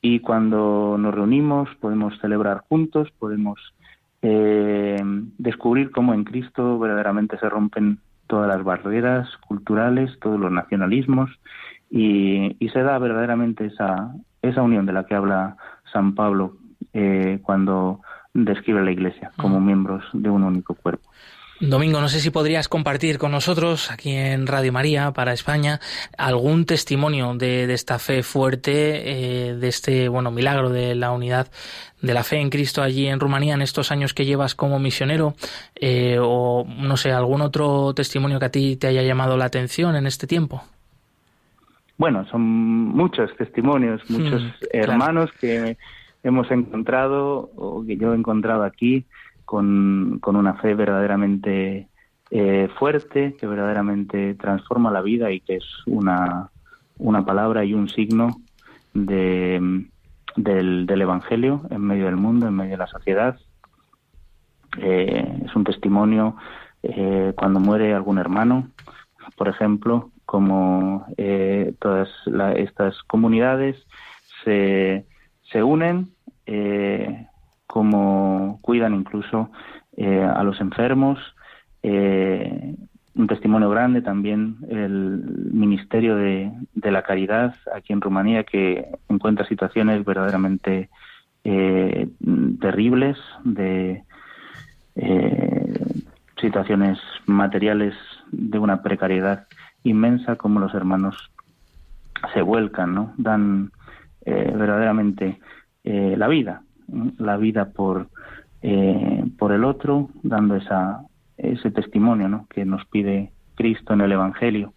[0.00, 3.74] Y cuando nos reunimos podemos celebrar juntos, podemos
[4.22, 4.96] eh,
[5.38, 11.30] descubrir cómo en Cristo verdaderamente se rompen todas las barreras culturales, todos los nacionalismos
[11.90, 15.56] y, se da verdaderamente esa, esa unión de la que habla
[15.92, 16.56] San Pablo
[16.92, 18.00] eh, cuando
[18.34, 21.08] describe la Iglesia como miembros de un único cuerpo.
[21.60, 25.80] Domingo, no sé si podrías compartir con nosotros aquí en Radio María para España
[26.16, 31.48] algún testimonio de, esta fe fuerte, eh, de este bueno milagro de la unidad
[32.00, 35.34] de la fe en Cristo allí en Rumanía en estos años que llevas como misionero,
[35.74, 39.96] eh, o no sé algún otro testimonio que a ti te haya llamado la atención
[39.96, 40.62] en este tiempo.
[41.96, 45.76] Bueno, son muchos testimonios, muchos hmm, hermanos que
[46.22, 49.04] hemos encontrado, o que yo he encontrado aquí,
[49.48, 51.88] con, con una fe verdaderamente
[52.30, 56.50] eh, fuerte, que verdaderamente transforma la vida y que es una,
[56.98, 58.42] una palabra y un signo
[58.92, 59.86] de,
[60.36, 63.38] del, del, Evangelio en medio del mundo, en medio de la sociedad.
[64.76, 66.36] Eh, es un testimonio
[66.82, 68.68] eh, cuando muere algún hermano,
[69.34, 71.06] por ejemplo, como
[71.78, 72.10] todas
[72.56, 73.76] estas comunidades
[74.44, 75.06] se,
[75.50, 76.10] se unen
[76.44, 77.26] eh,
[77.68, 79.50] como cuidan incluso
[79.96, 81.18] eh, a los enfermos.
[81.82, 82.74] Eh,
[83.14, 90.04] un testimonio grande también el Ministerio de, la Caridad aquí en Rumanía que encuentra situaciones
[90.04, 90.88] verdaderamente
[92.60, 94.02] terribles de
[96.40, 97.94] situaciones materiales
[98.30, 99.46] de una precariedad
[99.82, 101.30] inmensa como los hermanos
[102.34, 103.14] se vuelcan, ¿no?
[103.16, 103.72] Dan
[104.24, 105.38] verdaderamente
[105.90, 106.60] eh, la vida,
[107.18, 108.08] la vida por,
[108.62, 111.02] eh, por el otro, dando esa,
[111.36, 112.46] ese testimonio ¿no?
[112.48, 114.74] que nos pide Cristo en el Evangelio.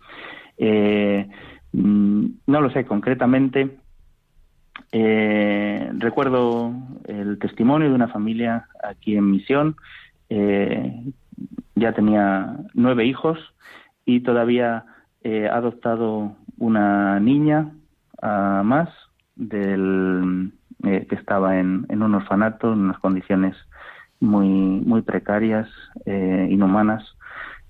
[0.57, 1.27] Eh,
[1.73, 3.77] mm, no lo sé concretamente.
[4.91, 6.73] recuerdo
[7.05, 9.75] el testimonio de una familia aquí en Misión.
[11.75, 13.37] ya tenía nueve hijos
[14.05, 14.85] y todavía
[15.23, 17.71] ha adoptado una niña
[18.21, 18.89] ah, más
[19.35, 20.51] del,
[20.83, 23.55] eh, que estaba en, un orfanato en unas condiciones
[24.19, 25.69] muy, muy precarias,
[26.05, 27.03] eh, inhumanas,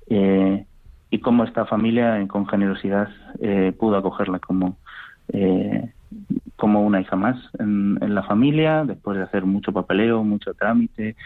[0.07, 0.65] eh,
[1.09, 3.09] y cómo esta familia, con generosidad,
[3.77, 4.77] pudo acogerla como,
[6.55, 11.17] como una hija más en, la familia, después de hacer mucho papeleo, mucho trámite,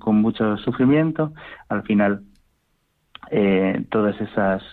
[0.00, 1.32] con mucho sufrimiento.
[1.68, 2.24] Al final,
[3.90, 4.64] todas esas,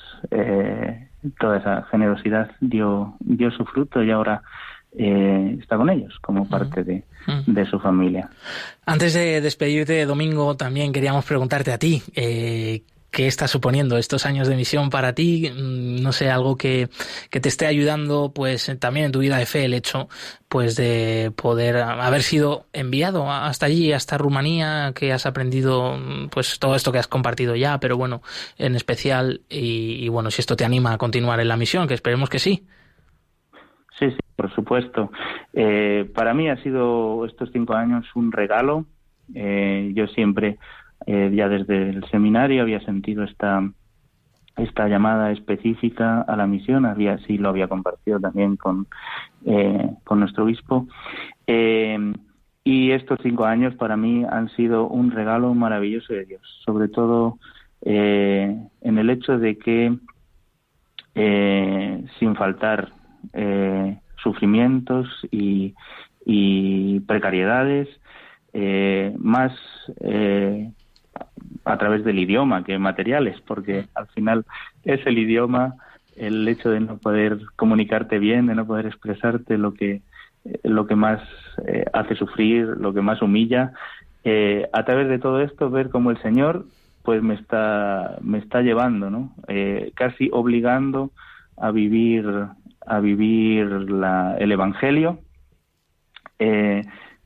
[1.40, 4.42] toda esa generosidad dio, dio su fruto y ahora
[4.98, 7.04] eh, está con ellos como parte de,
[7.70, 8.30] su familia.
[8.86, 12.02] Antes de despedirte, Domingo, también queríamos preguntarte a ti.
[12.14, 15.52] Eh, ¿Qué está suponiendo estos años de misión para ti?
[15.54, 16.90] Mm, no sé, algo que,
[17.30, 20.08] te esté ayudando, pues también en tu vida de fe, el hecho,
[20.48, 26.00] pues de poder haber sido enviado hasta allí, hasta Rumanía, que has aprendido,
[26.32, 28.22] pues todo esto que has compartido ya, pero bueno,
[28.58, 31.94] en especial, y, y bueno, si esto te anima a continuar en la misión, que
[31.94, 32.66] esperemos que sí.
[34.02, 35.12] Sí, sí, por supuesto.
[35.54, 38.88] Eh, para mí ha sido estos cinco años un regalo.
[39.36, 40.58] Eh, yo siempre
[41.06, 43.64] eh, ya desde el seminario había sentido esta
[44.58, 48.88] esta llamada específica a la misión, había sí lo había compartido también con,
[49.46, 50.88] eh, con nuestro obispo.
[51.48, 52.14] Eh,
[52.64, 57.38] y estos cinco años para mí han sido un regalo maravilloso de Dios, sobre todo
[57.84, 59.96] eh, en el hecho de que
[62.20, 62.94] sin faltar
[64.22, 65.74] sufrimientos y,
[67.02, 67.88] precariedades,
[69.18, 69.54] más
[71.66, 74.46] a través del idioma que materiales, porque al final
[74.84, 75.76] es el idioma,
[76.16, 80.02] el hecho de no poder comunicarte bien, de no poder expresarte lo que
[80.46, 81.22] eh, lo que más
[81.68, 83.74] eh, hace sufrir, lo que más humilla.
[84.24, 86.66] Eh, a través de todo esto ver cómo el Señor
[87.04, 89.34] pues me está me está llevando, ¿no?
[89.96, 91.10] casi obligando
[91.58, 92.24] a vivir
[92.86, 95.20] a vivir la, el Evangelio.
[96.40, 96.82] Eh,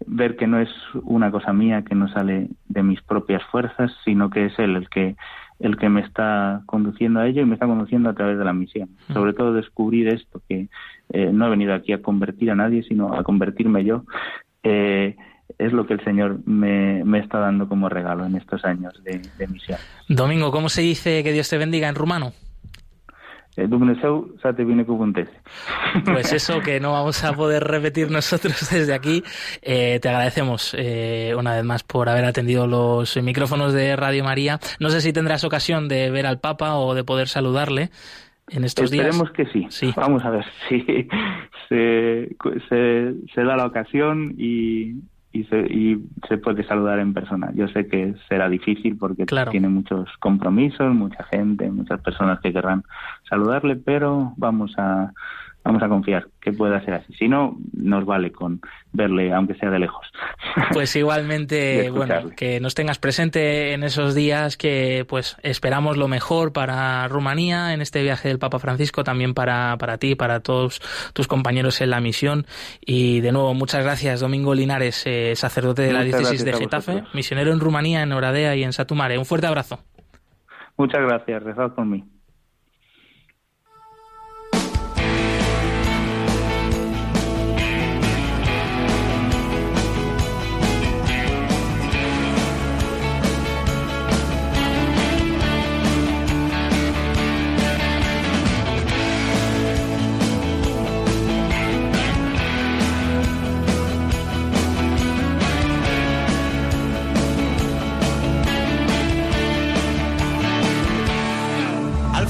[0.06, 0.70] ver que no es
[1.04, 4.90] una cosa mía que no sale de mis propias fuerzas, sino que es él el
[4.90, 5.16] que
[5.60, 8.52] el que me está conduciendo a ello y me está conduciendo a través de la
[8.52, 8.90] misión.
[9.08, 9.14] Mm.
[9.14, 10.68] Sobre todo descubrir esto, que
[11.14, 14.04] eh, no he venido aquí a convertir a nadie, sino a convertirme yo.
[14.64, 15.16] Eh,
[15.58, 19.22] es lo que el Señor me, me, está dando como regalo en estos años de,
[19.38, 19.78] de misión.
[20.10, 22.34] Domingo, ¿cómo se dice que Dios te bendiga en rumano?
[23.58, 23.68] Eh,
[26.04, 29.24] pues eso que no vamos a poder repetir nosotros desde aquí.
[29.62, 34.60] Eh, te agradecemos eh, una vez más por haber atendido los micrófonos de Radio María.
[34.80, 37.92] No sé si tendrás ocasión de ver al Papa o de poder saludarle
[38.50, 39.08] en estos días.
[39.08, 39.66] Esperemos que sí.
[39.70, 39.94] sí.
[39.96, 40.82] Vamos a ver si
[41.70, 42.36] se,
[42.70, 44.96] se, se da la ocasión y,
[45.36, 47.52] y se, y se puede saludar en persona.
[47.54, 52.86] Yo sé que será difícil porque tiene muchos compromisos, mucha gente, muchas personas que querrán
[53.30, 55.12] saludarle, pero vamos a
[55.66, 57.14] vamos a confiar que pueda ser así.
[57.16, 58.62] Si no, nos vale con
[58.94, 60.06] verle, aunque sea de lejos.
[60.72, 66.54] Pues igualmente, bueno, que nos tengas presente en esos días, que pues esperamos lo mejor
[66.54, 70.82] para Rumanía en este viaje del Papa Francisco, también para, para ti, para todos
[71.14, 72.46] tus compañeros en la misión.
[72.80, 77.52] Y de nuevo, muchas gracias, Domingo Linares, eh, sacerdote de la diócesis de Getafe, misionero
[77.52, 79.18] en Rumanía, en Oradea y en Satumare.
[79.18, 79.80] Un fuerte abrazo.
[80.78, 82.04] Muchas gracias, rezad por mí.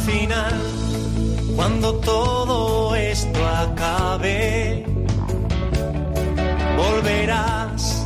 [0.06, 0.54] final,
[1.56, 4.86] cuando todo esto acabe,
[6.78, 8.06] volverás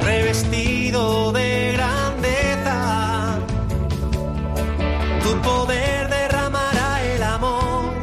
[0.00, 3.38] revestido de grandeza.
[5.22, 7.94] Tu poder derramará el amor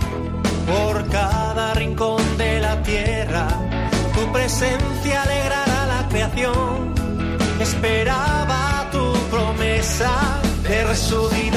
[0.67, 3.47] por cada rincón de la tierra.
[4.13, 6.93] Tu presencia alegrará la creación.
[7.59, 10.11] Esperaba tu promesa
[10.63, 11.56] de resucitar.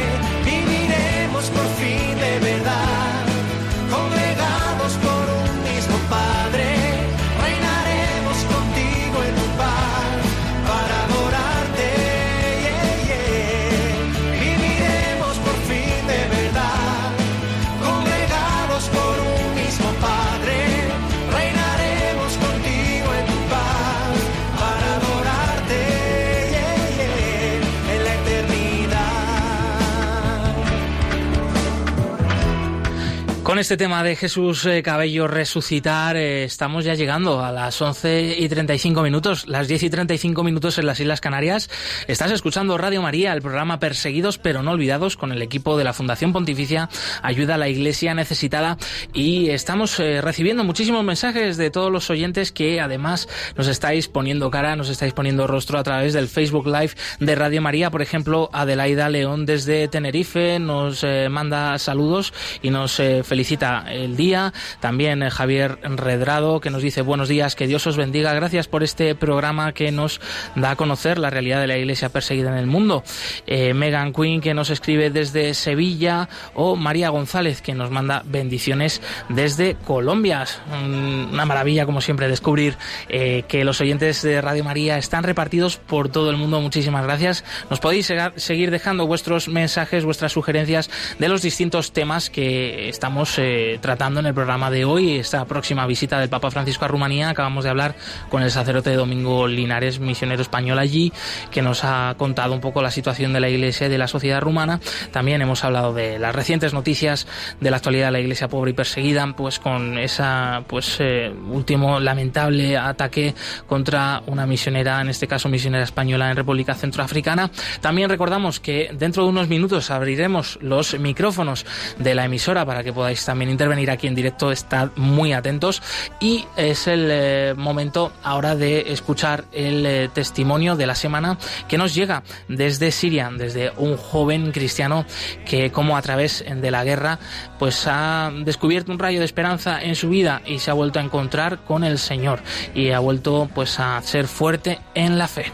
[33.61, 38.49] este tema de Jesús eh, Cabello resucitar, eh, estamos ya llegando a las 11 y
[38.49, 41.69] 35 minutos, las 10 y 35 minutos en las Islas Canarias.
[42.07, 45.93] Estás escuchando Radio María, el programa Perseguidos pero no olvidados con el equipo de la
[45.93, 46.89] Fundación Pontificia
[47.21, 48.79] Ayuda a la Iglesia Necesitada
[49.13, 54.49] y estamos eh, recibiendo muchísimos mensajes de todos los oyentes que además nos estáis poniendo
[54.49, 57.91] cara, nos estáis poniendo rostro a través del Facebook Live de Radio María.
[57.91, 62.33] Por ejemplo, Adelaida León desde Tenerife nos manda saludos
[62.63, 63.50] y nos felicita
[63.89, 64.53] el día.
[64.79, 68.33] También Javier Redrado, que nos dice buenos días, que Dios os bendiga.
[68.33, 70.21] Gracias por este programa que nos
[70.55, 73.03] da a conocer la realidad de la iglesia perseguida en el mundo.
[73.47, 76.29] Megan Quinn, que nos escribe desde Sevilla.
[76.53, 80.45] O María González, que nos manda bendiciones desde Colombia.
[80.71, 82.77] Una maravilla, como siempre, descubrir
[83.07, 86.61] que los oyentes de Radio María están repartidos por todo el mundo.
[86.61, 87.43] Muchísimas gracias.
[87.69, 90.89] Nos podéis seguir dejando vuestros mensajes, vuestras sugerencias
[91.19, 95.17] de los distintos temas que estamos eh, tratando en el programa de hoy.
[95.17, 97.29] Esta próxima visita del Papa Francisco a Rumanía.
[97.29, 97.95] Acabamos de hablar
[98.29, 101.11] con el sacerdote Domingo Linares, misionero español allí,
[101.49, 104.41] que nos ha contado un poco la situación de la Iglesia y de la sociedad
[104.41, 104.79] rumana.
[105.11, 107.27] También hemos hablado de las recientes noticias
[107.59, 111.99] de la actualidad de la Iglesia pobre y perseguida, pues con esa pues eh, último
[111.99, 113.33] lamentable ataque
[113.67, 117.49] contra una misionera, en este caso misionera española en República Centroafricana.
[117.81, 121.65] También recordamos que dentro de unos minutos abriremos los micrófonos
[121.97, 124.51] de la emisora para que podáis también intervenir aquí en directo.
[124.51, 125.81] Estad muy atentos
[126.19, 131.37] y es el eh, momento ahora de escuchar el eh, testimonio de la semana
[131.69, 135.05] que nos llega desde Siria, desde un joven cristiano
[135.45, 137.19] que como a través de la guerra
[137.57, 141.03] pues ha descubierto un rayo de esperanza en su vida y se ha vuelto a
[141.03, 142.41] encontrar con el Señor
[142.75, 145.53] y ha vuelto pues a ser fuerte en la fe.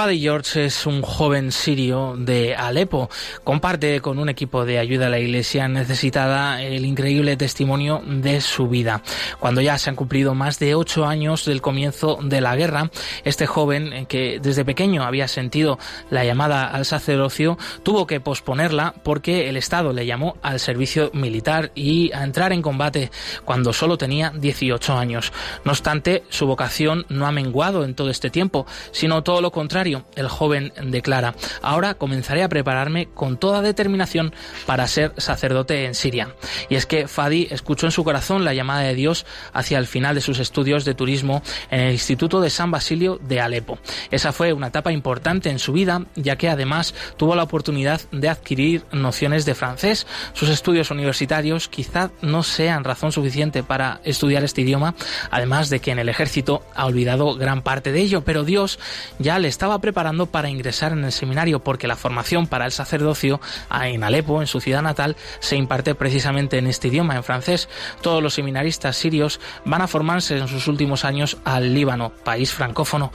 [0.00, 3.10] Fadi George es un joven sirio de Alepo.
[3.44, 8.66] Comparte con un equipo de ayuda a la iglesia necesitada el increíble testimonio de su
[8.66, 9.02] vida.
[9.40, 12.90] Cuando ya se han cumplido más de ocho años del comienzo de la guerra,
[13.24, 15.78] este joven, eh, que desde pequeño había sentido
[16.08, 21.72] la llamada al sacerdocio, tuvo que posponerla porque el Estado le llamó al servicio militar
[21.74, 23.10] y a entrar en combate
[23.44, 25.30] cuando solo tenía 18 años.
[25.66, 29.89] No obstante, su vocación no ha menguado en todo este tiempo, sino todo lo contrario
[30.16, 34.32] el joven declara, ahora comenzaré a prepararme con toda determinación
[34.66, 36.34] para ser sacerdote en Siria.
[36.68, 40.14] Y es que Fadi escuchó en su corazón la llamada de Dios hacia el final
[40.14, 43.78] de sus estudios de turismo en el Instituto de San Basilio de Alepo.
[44.10, 48.28] Esa fue una etapa importante en su vida, ya que además tuvo la oportunidad de
[48.28, 50.06] adquirir nociones de francés.
[50.32, 54.94] Sus estudios universitarios quizá no sean razón suficiente para estudiar este idioma,
[55.30, 58.78] además de que en el ejército ha olvidado gran parte de ello, pero Dios
[59.18, 63.40] ya le estaba preparando para ingresar en el seminario porque la formación para el sacerdocio
[63.82, 67.68] en Alepo, en su ciudad natal, se imparte precisamente en este idioma, en francés.
[68.00, 73.12] Todos los seminaristas sirios van a formarse en sus últimos años al Líbano, país francófono.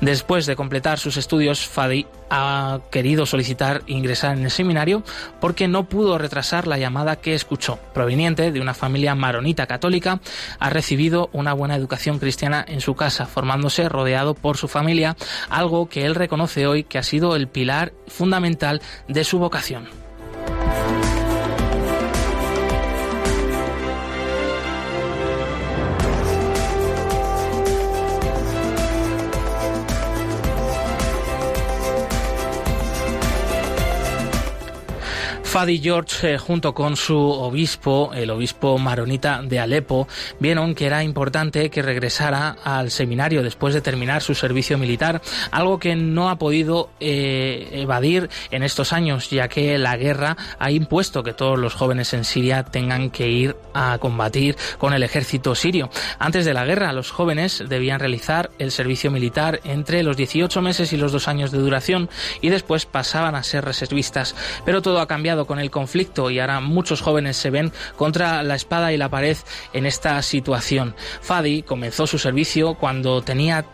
[0.00, 5.02] Después de completar sus estudios, Fadi ha querido solicitar ingresar en el seminario
[5.40, 7.78] porque no pudo retrasar la llamada que escuchó.
[7.94, 10.20] Proveniente de una familia maronita católica,
[10.58, 15.16] ha recibido una buena educación cristiana en su casa, formándose rodeado por su familia,
[15.50, 20.05] algo que él reconoce hoy que ha sido el pilar fundamental de su vocación.
[35.56, 40.06] Fadi George, eh, junto con su obispo, el obispo maronita de Alepo,
[40.38, 45.78] vieron que era importante que regresara al seminario después de terminar su servicio militar, algo
[45.78, 51.22] que no ha podido eh, evadir en estos años, ya que la guerra ha impuesto
[51.22, 55.88] que todos los jóvenes en Siria tengan que ir a combatir con el ejército sirio.
[56.18, 60.92] Antes de la guerra, los jóvenes debían realizar el servicio militar entre los 18 meses
[60.92, 62.10] y los dos años de duración
[62.42, 64.34] y después pasaban a ser reservistas.
[64.66, 68.54] Pero todo ha cambiado con el conflicto y ahora muchos jóvenes se ven contra la
[68.54, 69.36] espada y la pared
[69.72, 70.94] en esta situación.
[71.20, 73.64] Fadi comenzó su servicio cuando tenía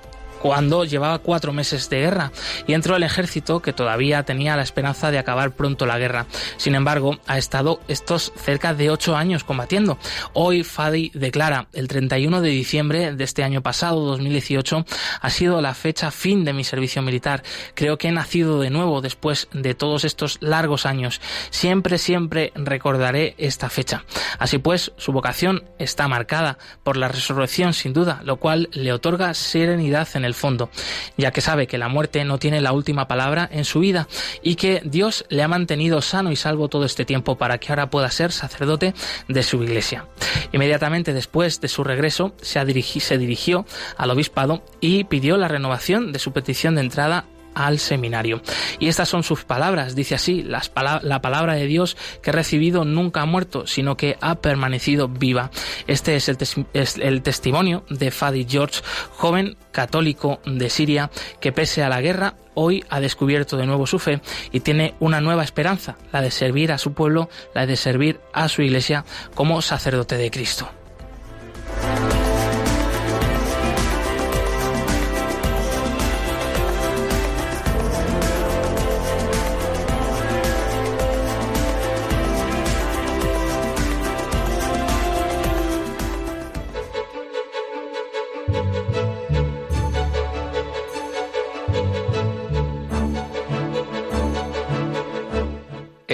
[0.42, 2.32] cuando llevaba cuatro meses de guerra
[2.66, 6.26] y entró al ejército que todavía tenía la esperanza de acabar pronto la guerra.
[6.56, 9.98] Sin embargo, ha estado estos cerca de ocho años combatiendo.
[10.32, 14.84] Hoy Fadi declara, el 31 de diciembre de este año pasado, 2018,
[15.20, 17.44] ha sido la fecha fin de mi servicio militar.
[17.74, 21.20] Creo que he nacido de nuevo después de todos estos largos años.
[21.50, 24.04] Siempre, siempre recordaré esta fecha.
[24.40, 29.34] Así pues, su vocación está marcada por la resurrección sin duda, lo cual le otorga
[29.34, 30.70] serenidad en el fondo,
[31.16, 34.08] ya que sabe que la muerte no tiene la última palabra en su vida
[34.42, 37.90] y que Dios le ha mantenido sano y salvo todo este tiempo para que ahora
[37.90, 38.94] pueda ser sacerdote
[39.28, 40.06] de su iglesia.
[40.52, 42.60] Inmediatamente después de su regreso se,
[43.00, 43.66] se dirigió
[43.96, 48.42] al obispado y pidió la renovación de su petición de entrada al seminario.
[48.78, 50.70] Y estas son sus palabras, dice así, las
[51.02, 55.50] la palabra de Dios que he recibido nunca ha muerto, sino que ha permanecido viva.
[55.86, 56.38] Este es el,
[56.72, 58.80] es el testimonio de Fadi George,
[59.10, 63.98] joven católico de Siria, que pese a la guerra, hoy ha descubierto de nuevo su
[63.98, 68.20] fe y tiene una nueva esperanza, la de servir a su pueblo, la de servir
[68.32, 70.68] a su iglesia como sacerdote de Cristo.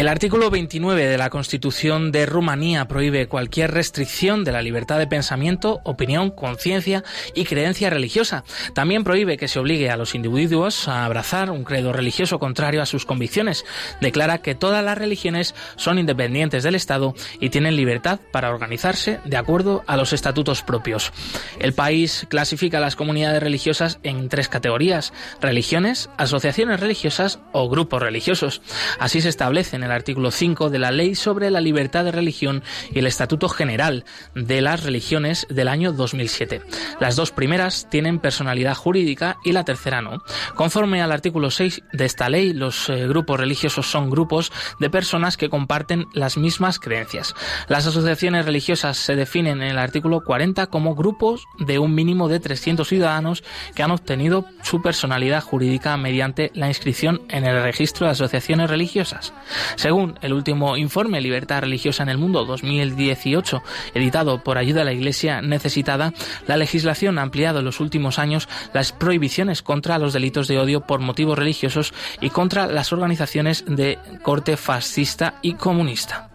[0.00, 5.06] El artículo 29 de la Constitución de Rumanía prohíbe cualquier restricción de la libertad de
[5.06, 8.42] pensamiento, opinión, conciencia y creencia religiosa.
[8.74, 12.86] También prohíbe que se obligue a los individuos a abrazar un credo religioso contrario a
[12.86, 13.66] sus convicciones.
[14.00, 19.36] Declara que todas las religiones son independientes del Estado y tienen libertad para organizarse de
[19.36, 21.12] acuerdo a los estatutos propios.
[21.58, 28.00] El país clasifica a las comunidades religiosas en tres categorías, religiones, asociaciones religiosas o grupos
[28.00, 28.62] religiosos.
[28.98, 32.62] Así se establecen en el artículo 5 de la Ley sobre la Libertad de Religión
[32.92, 36.62] y el Estatuto General de las Religiones del año 2007.
[37.00, 40.22] Las dos primeras tienen personalidad jurídica y la tercera no.
[40.54, 45.36] Conforme al artículo 6 de esta ley, los eh, grupos religiosos son grupos de personas
[45.36, 47.34] que comparten las mismas creencias.
[47.68, 52.38] Las asociaciones religiosas se definen en el artículo 40 como grupos de un mínimo de
[52.38, 53.42] 300 ciudadanos
[53.74, 59.32] que han obtenido su personalidad jurídica mediante la inscripción en el registro de asociaciones religiosas.
[59.80, 63.62] Según el último informe Libertad Religiosa en el Mundo 2018,
[63.94, 66.12] editado por Ayuda a la Iglesia Necesitada,
[66.46, 70.82] la legislación ha ampliado en los últimos años las prohibiciones contra los delitos de odio
[70.82, 76.28] por motivos religiosos y contra las organizaciones de corte fascista y comunista.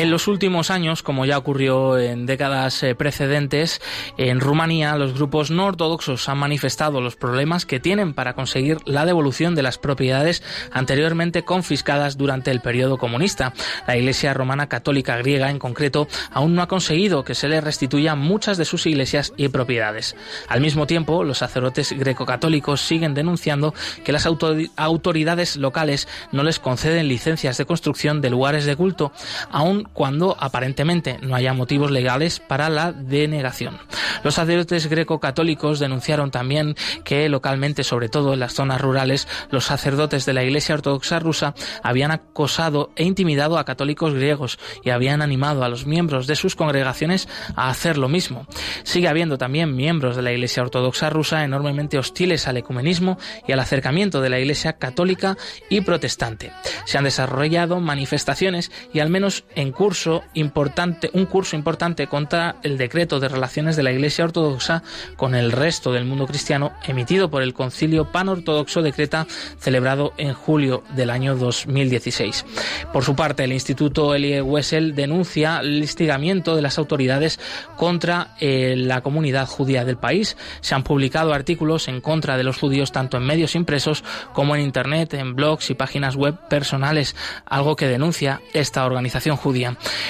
[0.00, 3.82] En los últimos años, como ya ocurrió en décadas eh, precedentes,
[4.16, 9.04] en Rumanía los grupos no ortodoxos han manifestado los problemas que tienen para conseguir la
[9.04, 10.42] devolución de las propiedades
[10.72, 13.52] anteriormente confiscadas durante el periodo comunista.
[13.86, 18.18] La Iglesia Romana Católica Griega, en concreto, aún no ha conseguido que se le restituyan
[18.18, 20.16] muchas de sus iglesias y propiedades.
[20.48, 27.06] Al mismo tiempo, los sacerdotes greco-católicos siguen denunciando que las autoridades locales no les conceden
[27.06, 29.12] licencias de construcción de lugares de culto,
[29.50, 33.78] aún cuando aparentemente no haya motivos legales para la denegación.
[34.22, 36.74] Los sacerdotes greco-católicos denunciaron también
[37.04, 41.54] que localmente, sobre todo en las zonas rurales, los sacerdotes de la Iglesia Ortodoxa rusa
[41.82, 46.56] habían acosado e intimidado a católicos griegos y habían animado a los miembros de sus
[46.56, 48.46] congregaciones a hacer lo mismo.
[48.82, 53.60] Sigue habiendo también miembros de la Iglesia Ortodoxa rusa enormemente hostiles al ecumenismo y al
[53.60, 55.36] acercamiento de la Iglesia católica
[55.68, 56.52] y protestante.
[56.84, 62.76] Se han desarrollado manifestaciones y al menos en curso importante, un curso importante contra el
[62.76, 64.82] decreto de relaciones de la Iglesia Ortodoxa
[65.16, 69.26] con el resto del mundo cristiano, emitido por el Concilio Panortodoxo de Creta,
[69.58, 72.44] celebrado en julio del año 2016.
[72.92, 77.40] Por su parte, el Instituto Elie Wessel denuncia el instigamiento de las autoridades
[77.78, 80.36] contra eh, la comunidad judía del país.
[80.60, 84.04] Se han publicado artículos en contra de los judíos tanto en medios impresos
[84.34, 87.16] como en Internet, en blogs y páginas web personales,
[87.46, 89.59] algo que denuncia esta organización judía.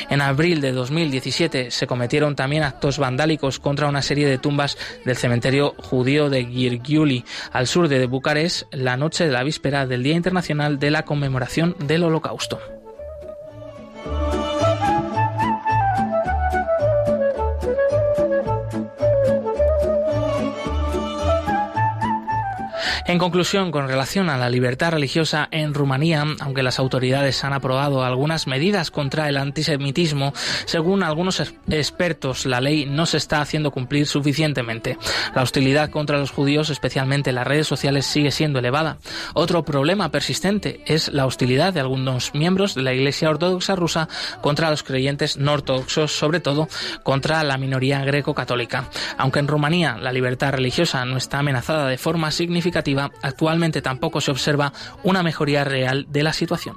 [0.09, 5.16] En abril de 2017 se cometieron también actos vandálicos contra una serie de tumbas del
[5.16, 10.14] cementerio judío de Girgiuli, al sur de Bucarest, la noche de la víspera del Día
[10.14, 12.80] Internacional de la Conmemoración del Holocausto.
[23.11, 28.04] En conclusión, con relación a la libertad religiosa en Rumanía, aunque las autoridades han aprobado
[28.04, 30.32] algunas medidas contra el antisemitismo,
[30.64, 34.96] según algunos expertos, la ley no se está haciendo cumplir suficientemente.
[35.34, 38.98] La hostilidad contra los judíos, especialmente en las redes sociales, sigue siendo elevada.
[39.34, 44.08] Otro problema persistente es la hostilidad de algunos miembros de la Iglesia Ortodoxa rusa
[44.40, 46.68] contra los creyentes no ortodoxos, sobre todo
[47.02, 48.88] contra la minoría greco-católica.
[49.18, 54.30] Aunque en Rumanía la libertad religiosa no está amenazada de forma significativa, actualmente tampoco se
[54.30, 54.72] observa
[55.03, 56.76] una mejoría real de la situación.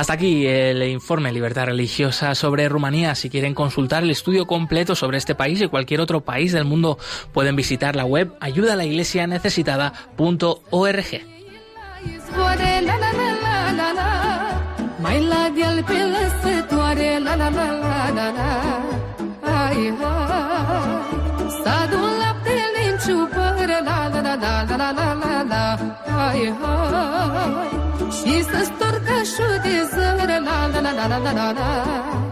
[0.00, 3.14] Hasta aquí el informe Libertad Religiosa sobre Rumanía.
[3.14, 6.98] Si quieren consultar el estudio completo sobre este país y cualquier otro país del mundo,
[7.34, 11.20] pueden visitar la web ayudalaiglesianecesitada.org.
[15.02, 18.50] Mai la de-al pe lăsătoare, la la la la la la
[19.42, 20.50] Hai, hai
[21.62, 25.64] Să adun laptele în ciupără, la la la la la la la la la
[26.16, 27.68] Hai, hai
[28.16, 29.04] Și să storc
[29.62, 32.29] de zără, la la la la la la la la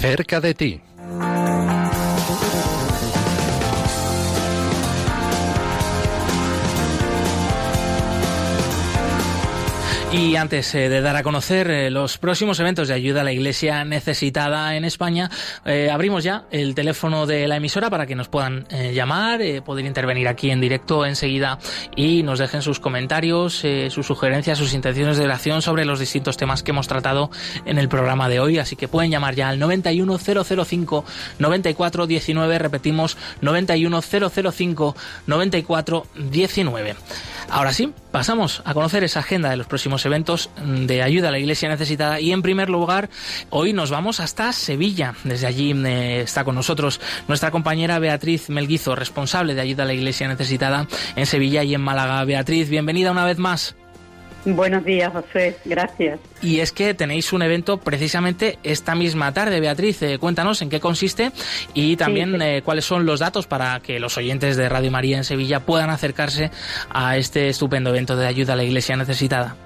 [0.00, 0.89] cerca de ti.
[10.12, 13.30] Y antes eh, de dar a conocer eh, los próximos eventos de ayuda a la
[13.30, 15.30] Iglesia necesitada en España,
[15.64, 20.26] eh, abrimos ya el teléfono de la emisora para que nos puedan llamar, poder intervenir
[20.26, 21.60] aquí en directo enseguida
[21.94, 26.64] y nos dejen sus comentarios, sus sugerencias, sus intenciones de oración sobre los distintos temas
[26.64, 27.30] que hemos tratado
[27.64, 28.58] en el programa de hoy.
[28.58, 31.04] Así que pueden llamar ya al 91005
[31.38, 34.96] 9419, repetimos 91005
[35.26, 36.96] 9419.
[37.48, 41.38] Ahora sí, pasamos a conocer esa agenda de los próximos eventos de ayuda a la
[41.38, 43.10] Iglesia necesitada y en primer lugar
[43.50, 45.14] hoy nos vamos hasta Sevilla.
[45.24, 49.94] Desde allí eh, está con nosotros nuestra compañera Beatriz Melguizo, responsable de ayuda a la
[49.94, 50.86] Iglesia necesitada
[51.16, 52.24] en Sevilla y en Málaga.
[52.24, 53.76] Beatriz, bienvenida una vez más.
[54.44, 55.56] Buenos días, José.
[55.64, 56.18] Gracias.
[56.40, 60.02] Y es que tenéis un evento precisamente esta misma tarde, Beatriz.
[60.02, 61.30] Eh, cuéntanos en qué consiste
[61.74, 65.24] y también eh, cuáles son los datos para que los oyentes de Radio María en
[65.24, 66.50] Sevilla puedan acercarse
[66.88, 69.56] a este estupendo evento de ayuda a la Iglesia necesitada.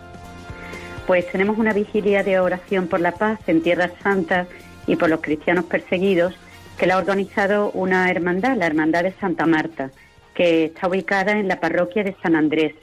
[1.07, 4.46] Pues tenemos una vigilia de oración por la paz en Tierra Santa
[4.86, 6.34] y por los cristianos perseguidos
[6.78, 9.90] que la ha organizado una hermandad, la Hermandad de Santa Marta,
[10.34, 12.74] que está ubicada en la parroquia de San Andrés.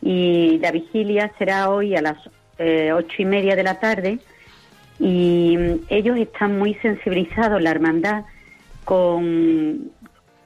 [0.00, 2.16] Y la vigilia será hoy a las
[2.58, 4.18] eh, ocho y media de la tarde.
[4.98, 8.24] Y mm, ellos están muy sensibilizados la hermandad
[8.84, 9.90] con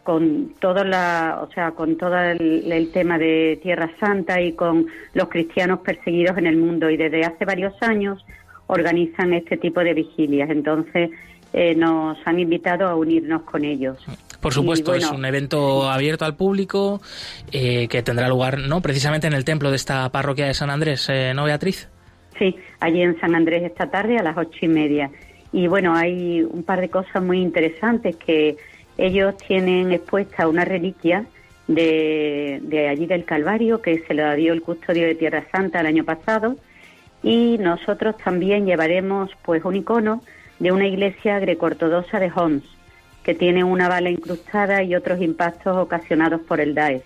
[0.05, 5.29] con todo la o sea con todo el, tema de Tierra Santa y con los
[5.29, 6.89] cristianos perseguidos en el mundo.
[6.91, 8.25] Y desde hace varios años
[8.69, 10.51] organizan este tipo de vigilias.
[10.51, 11.11] Entonces
[11.53, 13.99] eh, nos han invitado a unirnos con ellos.
[14.41, 17.01] Por supuesto, es un evento abierto al público
[17.51, 21.09] eh, que tendrá lugar no precisamente en el templo de esta parroquia de San Andrés,
[21.09, 21.89] eh, ¿no, Beatriz?
[22.39, 25.11] Sí, allí en San Andrés esta tarde a las ocho y media.
[25.53, 28.57] Y bueno, hay un par de cosas muy interesantes que
[28.99, 31.27] ellos tienen expuesta una reliquia
[31.67, 35.87] de, de allí del Calvario que se lo dio el custodio de Tierra Santa el
[35.87, 36.57] año pasado
[37.23, 40.23] y nosotros también llevaremos pues un icono
[40.59, 42.65] de una iglesia greco-ortodoxa de Homs
[43.25, 47.03] que tiene una bala incrustada y otros impactos ocasionados por el Daesh.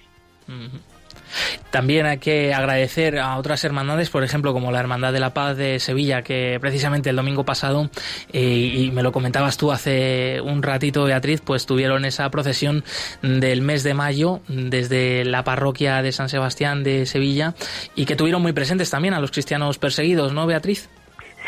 [1.70, 5.56] También hay que agradecer a otras hermandades, por ejemplo, como la Hermandad de la Paz
[5.56, 7.90] de Sevilla, que precisamente el domingo pasado,
[8.32, 12.84] eh, y me lo comentabas tú hace un ratito, Beatriz, pues tuvieron esa procesión
[13.22, 17.54] del mes de mayo desde la parroquia de San Sebastián de Sevilla
[17.94, 20.88] y que tuvieron muy presentes también a los cristianos perseguidos, ¿no, Beatriz?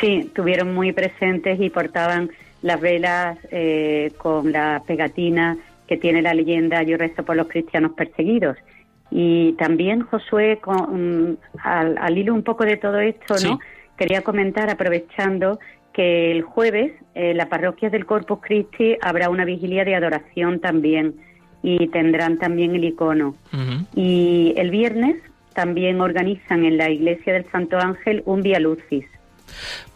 [0.00, 2.30] Sí, tuvieron muy presentes y portaban
[2.62, 5.56] las velas eh, con la pegatina
[5.86, 8.56] que tiene la leyenda Yo rezo por los cristianos perseguidos.
[9.10, 13.58] Y también, Josué, con, al, hilo un poco de todo esto, ¿no?
[13.96, 15.58] Quería comentar, aprovechando,
[15.92, 21.14] que el jueves en la parroquia del Corpus Christi habrá una vigilia de adoración también
[21.62, 23.34] y tendrán también el icono.
[23.94, 25.16] Y el viernes
[25.52, 29.04] también organizan en la iglesia del Santo Ángel un Via Lucis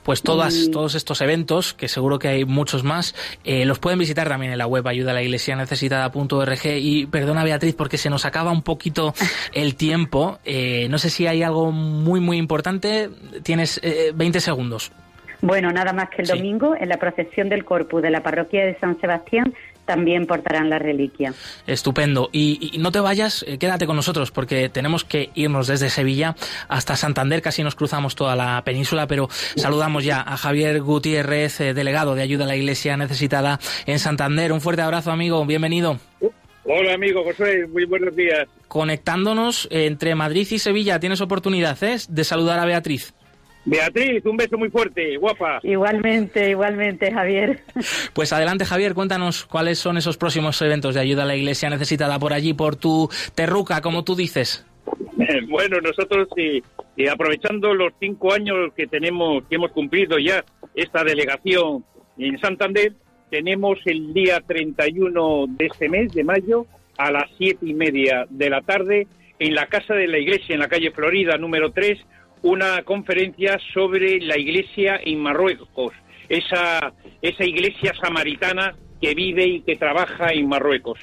[0.05, 4.29] pues todas, todos estos eventos, que seguro que hay muchos más, eh, los pueden visitar
[4.29, 6.65] también en la web ayuda a la iglesia necesitada.org.
[6.65, 9.15] Y perdona Beatriz, porque se nos acaba un poquito
[9.53, 10.39] el tiempo.
[10.45, 13.09] Eh, no sé si hay algo muy, muy importante.
[13.43, 13.81] Tienes
[14.15, 14.93] 20 eh, segundos.
[15.41, 18.79] Bueno, nada más que el domingo, en la procesión del Corpus de la parroquia de
[18.79, 19.53] San Sebastián,
[19.85, 21.35] también portarán la reliquia.
[21.67, 22.29] Estupendo.
[22.33, 26.35] Y, no te vayas, eh, quédate con nosotros, porque tenemos que irnos desde Sevilla
[26.69, 31.75] hasta Santander, casi nos cruzamos toda la península, pero saludamos ya a Javier Gutiérrez, eh,
[31.75, 34.53] delegado de Ayuda a la Iglesia Necesitada en Santander.
[34.53, 35.99] Un fuerte abrazo, amigo, bienvenido.
[36.67, 38.49] Hola, amigo José, muy buenos días.
[38.69, 41.99] Conectándonos entre Madrid y Sevilla, tienes oportunidad ¿eh?
[42.09, 43.15] de saludar a Beatriz.
[43.65, 45.61] Beatriz, un beso muy fuerte, guapa.
[45.63, 47.63] Igualmente, igualmente, Javier.
[48.13, 52.19] Pues adelante, Javier, cuéntanos cuáles son esos próximos eventos de ayuda a la iglesia necesitada
[52.19, 54.67] por allí, por tu terruca, como tú dices.
[55.49, 56.63] Bueno, nosotros y,
[57.09, 60.45] aprovechando los cinco años que tenemos, que hemos cumplido ya
[60.75, 61.85] esta delegación
[62.19, 62.93] en Santander,
[63.31, 66.67] tenemos el día 31 de este mes, de mayo,
[66.99, 69.07] a las siete y media de la tarde,
[69.39, 71.99] en la Casa de la Iglesia, en la calle Florida, número 3,
[72.45, 75.95] una conferencia sobre la iglesia en Marruecos,
[76.29, 76.93] esa,
[77.23, 80.99] esa iglesia samaritana que vive y que trabaja en Marruecos.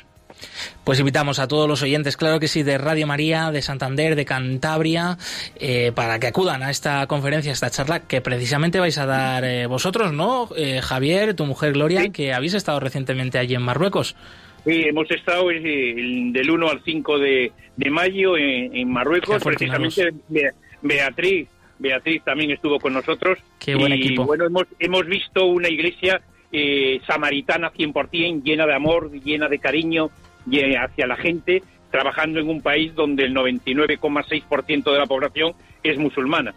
[0.84, 4.24] Pues invitamos a todos los oyentes, claro que sí, de Radio María, de Santander, de
[4.24, 5.18] Cantabria,
[5.60, 9.44] eh, para que acudan a esta conferencia, a esta charla que precisamente vais a dar
[9.44, 10.48] eh, vosotros, ¿no?
[10.56, 14.16] Eh, Javier, tu mujer Gloria, que habéis estado recientemente allí en Marruecos.
[14.64, 17.52] Sí, hemos estado del 1 al 5 de,
[17.90, 20.12] mayo en, Marruecos, precisamente
[20.82, 21.48] Beatriz,
[21.80, 23.40] Beatriz también estuvo con nosotros.
[23.60, 26.22] Qué buen y, Bueno, hemos, hemos visto una iglesia
[26.52, 30.10] eh, samaritana 100%, llena de amor, llena de cariño
[30.80, 35.54] hacia la gente, trabajando en un país donde el 99,6% de la población
[35.84, 36.54] es musulmana.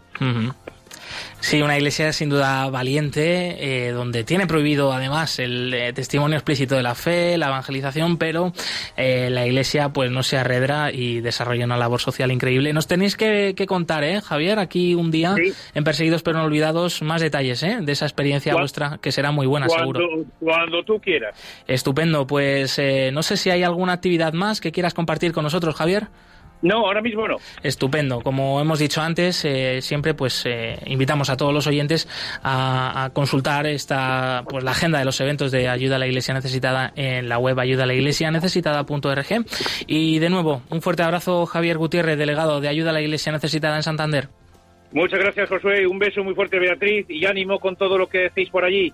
[1.39, 6.75] Sí, una iglesia sin duda valiente, eh, donde tiene prohibido además el eh, testimonio explícito
[6.75, 8.51] de la fe, la evangelización, pero
[8.97, 12.73] eh, la iglesia pues no se arredra y desarrolla una labor social increíble.
[12.73, 15.35] Nos tenéis que, contar, ¿eh, Javier, aquí un día
[15.75, 17.77] en Perseguidos pero no olvidados, más detalles ¿eh?
[17.79, 20.25] de esa experiencia vuestra, que será muy buena, cuando, seguro.
[20.39, 21.35] Cuando tú quieras.
[21.67, 22.81] Estupendo, pues
[23.11, 26.07] no sé si hay alguna actividad más que quieras compartir con nosotros, Javier.
[26.65, 27.35] No, ahora mismo no.
[27.61, 28.21] Estupendo.
[28.21, 32.07] Como hemos dicho antes, eh, siempre pues eh, invitamos a todos los oyentes
[32.43, 36.91] a, consultar esta pues la agenda de los eventos de ayuda a la Iglesia necesitada
[36.95, 39.45] en la web ayuda a la Iglesia necesitada.org.
[39.85, 43.75] Y de nuevo, un fuerte abrazo Javier Gutiérrez, delegado de ayuda a la Iglesia necesitada
[43.75, 44.29] en Santander.
[44.91, 45.85] Muchas gracias, Josué.
[45.85, 48.91] Un beso muy fuerte, Beatriz, y ánimo con todo lo que decís por allí.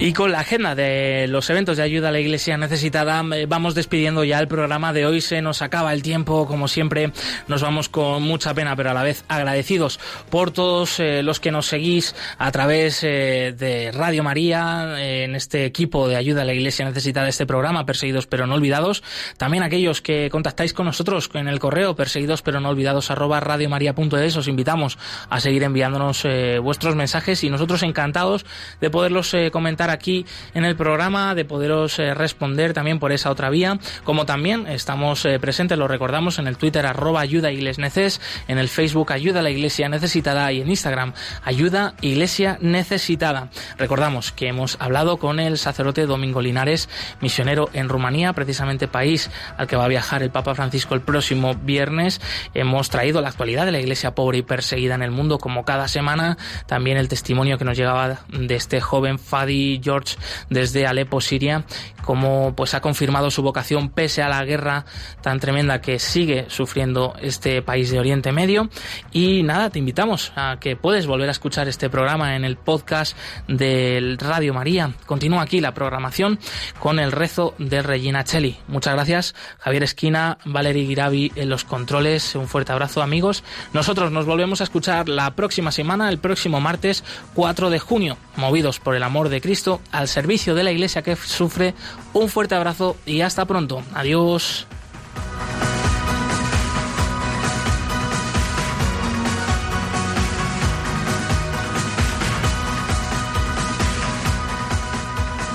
[0.00, 3.74] Y con la agenda de los eventos de ayuda a la Iglesia necesitada, eh, vamos
[3.74, 5.20] despidiendo ya el programa de hoy.
[5.20, 7.10] Se nos acaba el tiempo, como siempre.
[7.48, 9.98] Nos vamos con mucha pena, pero a la vez agradecidos
[10.30, 15.64] por todos eh, los que nos seguís a través eh, de Radio María, en este
[15.64, 19.02] equipo de ayuda a la Iglesia necesitada, este programa, Perseguidos pero no olvidados.
[19.36, 24.36] También aquellos que contactáis con nosotros en el correo, perseguidos pero no olvidados, arroba radiomaria.es.
[24.36, 24.96] Os invitamos
[25.28, 26.24] a seguir enviándonos
[26.62, 28.46] vuestros mensajes y nosotros encantados
[28.80, 33.50] de poderlos comentar aquí en el programa, de poderos eh, responder también por esa otra
[33.50, 38.58] vía, como también estamos eh, presentes, lo recordamos, en el Twitter arroba ayuda neces, en
[38.58, 41.12] el Facebook ayuda a la iglesia necesitada y en Instagram
[41.44, 43.50] ayuda iglesia necesitada.
[43.76, 46.88] Recordamos que hemos hablado con el sacerdote Domingo Linares,
[47.20, 51.54] misionero en Rumanía, precisamente país al que va a viajar el Papa Francisco el próximo
[51.54, 52.20] viernes.
[52.54, 55.88] Hemos traído la actualidad de la iglesia pobre y perseguida en el mundo como cada
[55.88, 56.36] semana,
[56.66, 60.16] también el testimonio que nos llegaba de este joven Fadi George
[60.50, 61.64] desde Alepo, Siria,
[62.04, 64.86] como pues ha confirmado su vocación pese a la guerra
[65.20, 68.70] tan tremenda que sigue sufriendo este país de Oriente Medio.
[69.12, 73.16] Y nada, te invitamos a que puedes volver a escuchar este programa en el podcast
[73.46, 74.94] del Radio María.
[75.06, 76.38] Continúa aquí la programación
[76.78, 78.58] con el rezo de Regina Cheli.
[78.68, 82.34] Muchas gracias, Javier Esquina, Valery Giravi en los controles.
[82.34, 83.44] Un fuerte abrazo, amigos.
[83.72, 87.04] Nosotros nos volvemos a escuchar la próxima semana, el próximo martes
[87.34, 89.40] 4 de junio, movidos por el amor de
[89.92, 91.74] Al servicio de la Iglesia que sufre.
[92.12, 93.82] Un fuerte abrazo y hasta pronto.
[93.94, 94.66] Adiós.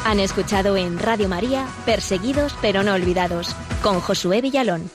[0.05, 4.91] Han escuchado en Radio María Perseguidos pero no olvidados con Josué Villalón.